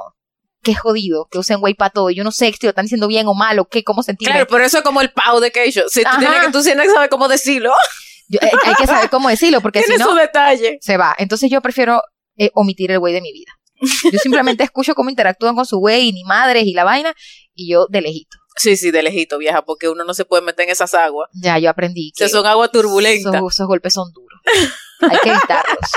Qué 0.67 0.75
jodido 0.75 1.29
que 1.31 1.37
usen 1.39 1.61
güey 1.61 1.75
para 1.75 1.91
todo. 1.91 2.09
Yo 2.09 2.25
no 2.25 2.31
sé 2.31 2.51
si 2.51 2.57
lo 2.65 2.69
están 2.71 2.83
diciendo 2.85 3.07
bien 3.07 3.25
o 3.27 3.33
mal 3.33 3.57
o 3.59 3.65
qué, 3.69 3.85
cómo 3.85 4.03
sentirme. 4.03 4.33
Claro, 4.33 4.47
pero 4.49 4.65
eso 4.65 4.79
es 4.79 4.83
como 4.83 4.99
el 4.99 5.11
pau 5.11 5.39
de 5.39 5.49
Keisho. 5.51 5.87
Si 5.87 6.01
tú 6.01 6.07
Ajá. 6.09 6.19
tienes 6.19 6.39
que, 6.41 6.51
tú 6.51 6.61
tienes 6.61 6.87
que 6.87 6.93
saber 6.93 7.07
cómo 7.09 7.29
decirlo, 7.29 7.71
Yo- 8.27 8.39
eh, 8.41 8.51
hay 8.65 8.73
que 8.75 8.85
saber 8.85 9.09
cómo 9.09 9.29
decirlo, 9.29 9.61
porque 9.61 9.81
si 9.83 9.95
no, 9.95 10.13
detalle. 10.15 10.77
se 10.81 10.97
va. 10.97 11.15
Entonces 11.17 11.49
yo 11.49 11.61
prefiero 11.61 12.01
eh, 12.35 12.51
omitir 12.53 12.91
el 12.91 12.99
güey 12.99 13.13
de 13.13 13.21
mi 13.21 13.31
vida. 13.31 13.49
Yo 14.11 14.19
simplemente 14.19 14.63
escucho 14.65 14.93
cómo 14.93 15.09
interactúan 15.09 15.55
con 15.55 15.65
su 15.65 15.77
güey, 15.77 16.09
y 16.09 16.11
ni 16.11 16.25
madres 16.25 16.65
y 16.65 16.73
la 16.73 16.83
vaina, 16.83 17.13
y 17.55 17.71
yo 17.71 17.85
de 17.89 18.01
lejito. 18.01 18.35
Sí, 18.57 18.75
sí, 18.75 18.91
de 18.91 19.03
lejito, 19.03 19.37
vieja, 19.37 19.61
porque 19.61 19.87
uno 19.87 20.03
no 20.03 20.13
se 20.13 20.25
puede 20.25 20.41
meter 20.41 20.65
en 20.65 20.71
esas 20.71 20.93
aguas. 20.95 21.29
Ya, 21.33 21.59
yo 21.59 21.69
aprendí 21.69 22.11
que 22.13 22.25
Que 22.25 22.29
son 22.29 22.45
aguas 22.45 22.71
turbulentas. 22.71 23.33
esos, 23.35 23.53
esos 23.53 23.67
golpes 23.67 23.93
son 23.93 24.11
duros. 24.11 24.41
Hay 25.01 25.17
que 25.23 25.29
evitarlos. 25.29 25.89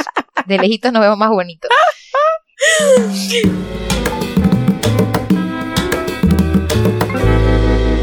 De 0.47 0.59
lejitos 0.59 0.93
nos 0.93 1.03
vemos 1.03 1.19
más 1.19 1.31
bonitos. 1.31 1.69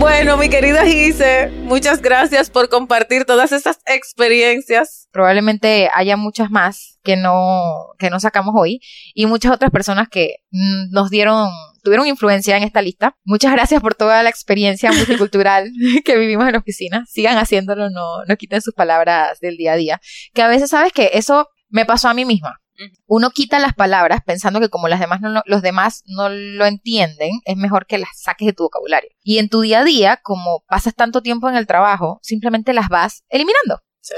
Bueno, 0.10 0.38
mi 0.38 0.48
querida 0.48 0.86
Gise, 0.86 1.50
muchas 1.64 2.02
gracias 2.02 2.50
por 2.50 2.70
compartir 2.70 3.26
todas 3.26 3.52
estas 3.52 3.82
experiencias. 3.86 5.10
Probablemente 5.12 5.90
haya 5.94 6.16
muchas 6.16 6.50
más 6.50 6.98
que 7.04 7.18
no, 7.18 7.88
que 8.00 8.10
no 8.10 8.22
sacamos 8.22 8.56
hoy 8.58 8.80
y 9.14 9.26
muchas 9.26 9.52
otras 9.52 9.70
personas 9.70 10.08
que 10.08 10.38
mm, 10.52 10.92
nos 10.92 11.10
dieron, 11.10 11.50
tuvieron 11.84 12.08
influencia 12.08 12.56
en 12.56 12.64
esta 12.64 12.82
lista. 12.82 13.18
Muchas 13.26 13.52
gracias 13.52 13.82
por 13.82 13.96
toda 13.96 14.24
la 14.24 14.30
experiencia 14.30 14.94
multicultural 14.94 15.70
que 16.06 16.18
vivimos 16.18 16.48
en 16.48 16.54
la 16.54 16.60
oficina. 16.60 17.04
Sigan 17.06 17.38
haciéndolo, 17.38 17.90
no, 17.90 18.24
no 18.26 18.38
quiten 18.38 18.62
sus 18.62 18.74
palabras 18.74 19.42
del 19.42 19.58
día 19.58 19.74
a 19.74 19.76
día. 19.76 20.00
Que 20.34 20.42
a 20.42 20.48
veces, 20.48 20.70
sabes 20.70 20.94
que 20.94 21.10
eso 21.16 21.50
me 21.68 21.86
pasó 21.86 22.08
a 22.08 22.14
mí 22.14 22.24
misma. 22.24 22.62
Uno 23.08 23.30
quita 23.32 23.60
las 23.60 23.74
palabras 23.74 24.22
pensando 24.26 24.60
que 24.60 24.70
como 24.70 24.88
las 24.88 25.00
demás 25.00 25.22
no, 25.22 25.30
lo- 25.30 25.44
los 25.46 25.62
demás 25.62 26.04
no 26.06 26.30
lo 26.30 26.66
entienden, 26.66 27.32
es 27.46 27.58
mejor 27.58 27.86
que 27.88 27.98
las 27.98 28.10
saques 28.16 28.46
de 28.46 28.54
tu 28.54 28.64
vocabulario. 28.64 29.10
Y 29.24 29.40
en 29.40 29.50
tu 29.50 29.62
día 29.62 29.80
a 29.80 29.84
día, 29.84 30.20
como 30.24 30.64
pasas 30.68 30.94
tanto 30.96 31.22
tiempo 31.22 31.50
en 31.50 31.56
el 31.56 31.68
trabajo, 31.68 32.20
simplemente 32.22 32.74
las 32.74 32.90
vas 32.90 33.24
eliminando. 33.30 33.82
Sí. 34.02 34.14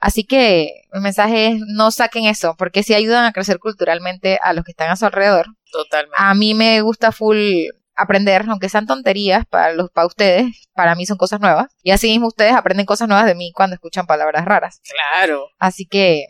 Así 0.00 0.24
que 0.24 0.82
el 0.92 1.00
mensaje 1.00 1.48
es 1.48 1.60
no 1.66 1.90
saquen 1.90 2.24
eso, 2.26 2.54
porque 2.58 2.82
si 2.82 2.92
ayudan 2.94 3.24
a 3.24 3.32
crecer 3.32 3.58
culturalmente 3.58 4.38
a 4.42 4.52
los 4.52 4.64
que 4.64 4.72
están 4.72 4.90
a 4.90 4.96
su 4.96 5.06
alrededor. 5.06 5.46
Totalmente. 5.70 6.16
A 6.18 6.34
mí 6.34 6.54
me 6.54 6.80
gusta 6.82 7.12
full 7.12 7.38
aprender, 7.94 8.44
aunque 8.48 8.68
sean 8.68 8.86
tonterías 8.86 9.44
para 9.46 9.72
los 9.74 9.90
para 9.90 10.06
ustedes, 10.06 10.68
para 10.74 10.94
mí 10.96 11.06
son 11.06 11.18
cosas 11.18 11.40
nuevas. 11.40 11.72
Y 11.82 11.92
así 11.92 12.08
mismo 12.08 12.26
ustedes 12.28 12.52
aprenden 12.52 12.84
cosas 12.86 13.06
nuevas 13.08 13.26
de 13.26 13.34
mí 13.34 13.52
cuando 13.54 13.74
escuchan 13.74 14.06
palabras 14.06 14.44
raras. 14.44 14.80
Claro. 14.88 15.48
Así 15.58 15.86
que 15.86 16.26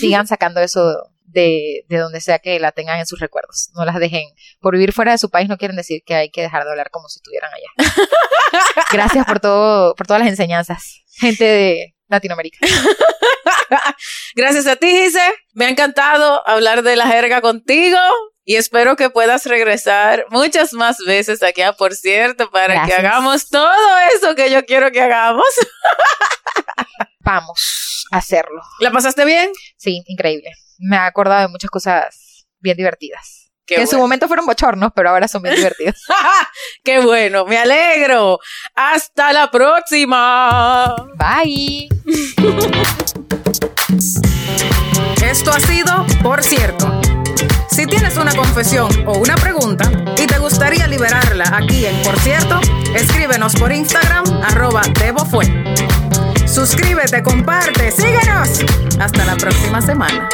sigan 0.00 0.26
sacando 0.26 0.60
eso 0.60 0.94
de, 1.34 1.84
de 1.88 1.98
donde 1.98 2.20
sea 2.20 2.38
que 2.38 2.58
la 2.58 2.72
tengan 2.72 2.98
en 2.98 3.06
sus 3.06 3.20
recuerdos. 3.20 3.70
No 3.74 3.84
las 3.84 3.98
dejen. 3.98 4.24
Por 4.60 4.74
vivir 4.74 4.92
fuera 4.92 5.12
de 5.12 5.18
su 5.18 5.28
país 5.28 5.48
no 5.48 5.58
quieren 5.58 5.76
decir 5.76 6.02
que 6.06 6.14
hay 6.14 6.30
que 6.30 6.40
dejar 6.40 6.64
de 6.64 6.70
hablar 6.70 6.90
como 6.90 7.08
si 7.08 7.18
estuvieran 7.18 7.50
allá. 7.52 7.90
Gracias 8.92 9.26
por 9.26 9.40
todo, 9.40 9.94
por 9.94 10.06
todas 10.06 10.20
las 10.20 10.30
enseñanzas. 10.30 11.02
Gente 11.18 11.44
de 11.44 11.94
Latinoamérica. 12.08 12.58
Gracias 14.34 14.66
a 14.66 14.76
ti, 14.76 14.88
Gise. 14.88 15.34
Me 15.52 15.66
ha 15.66 15.68
encantado 15.68 16.46
hablar 16.46 16.82
de 16.82 16.96
la 16.96 17.06
jerga 17.06 17.40
contigo. 17.40 17.98
Y 18.46 18.56
espero 18.56 18.94
que 18.96 19.08
puedas 19.08 19.46
regresar 19.46 20.26
muchas 20.28 20.74
más 20.74 20.98
veces 21.06 21.42
aquí 21.42 21.62
a 21.62 21.72
Por 21.72 21.94
cierto 21.94 22.50
para 22.50 22.74
Gracias. 22.74 22.88
que 23.00 23.06
hagamos 23.06 23.48
todo 23.48 23.98
eso 24.14 24.34
que 24.34 24.50
yo 24.50 24.64
quiero 24.66 24.90
que 24.92 25.00
hagamos. 25.00 25.46
Vamos 27.20 28.06
a 28.12 28.18
hacerlo. 28.18 28.60
¿La 28.80 28.90
pasaste 28.90 29.24
bien? 29.24 29.50
Sí, 29.78 30.02
increíble. 30.06 30.50
Me 30.78 30.96
ha 30.96 31.06
acordado 31.06 31.42
de 31.42 31.48
muchas 31.48 31.70
cosas 31.70 32.46
bien 32.60 32.76
divertidas. 32.76 33.50
Qué 33.66 33.76
que 33.76 33.80
en 33.82 33.88
su 33.88 33.96
momento 33.96 34.28
fueron 34.28 34.44
bochornos, 34.44 34.92
pero 34.94 35.10
ahora 35.10 35.26
son 35.26 35.42
bien 35.42 35.54
divertidos. 35.56 35.96
¡Qué 36.84 37.00
bueno! 37.00 37.46
¡Me 37.46 37.58
alegro! 37.58 38.38
¡Hasta 38.74 39.32
la 39.32 39.50
próxima! 39.50 40.94
Bye. 41.16 41.88
Esto 45.24 45.50
ha 45.50 45.60
sido 45.60 46.06
Por 46.22 46.42
cierto. 46.42 47.00
Si 47.70 47.86
tienes 47.86 48.16
una 48.16 48.34
confesión 48.36 48.88
o 49.06 49.18
una 49.18 49.34
pregunta 49.34 49.90
y 50.16 50.26
te 50.26 50.38
gustaría 50.38 50.86
liberarla 50.86 51.44
aquí 51.56 51.86
en 51.86 52.00
Por 52.02 52.16
cierto, 52.20 52.60
escríbenos 52.94 53.54
por 53.56 53.72
Instagram, 53.72 54.24
arroba 54.44 54.82
Fue. 55.28 55.46
Suscríbete, 56.54 57.20
comparte, 57.20 57.90
síguenos. 57.90 58.60
Hasta 59.00 59.24
la 59.24 59.34
próxima 59.34 59.82
semana. 59.82 60.28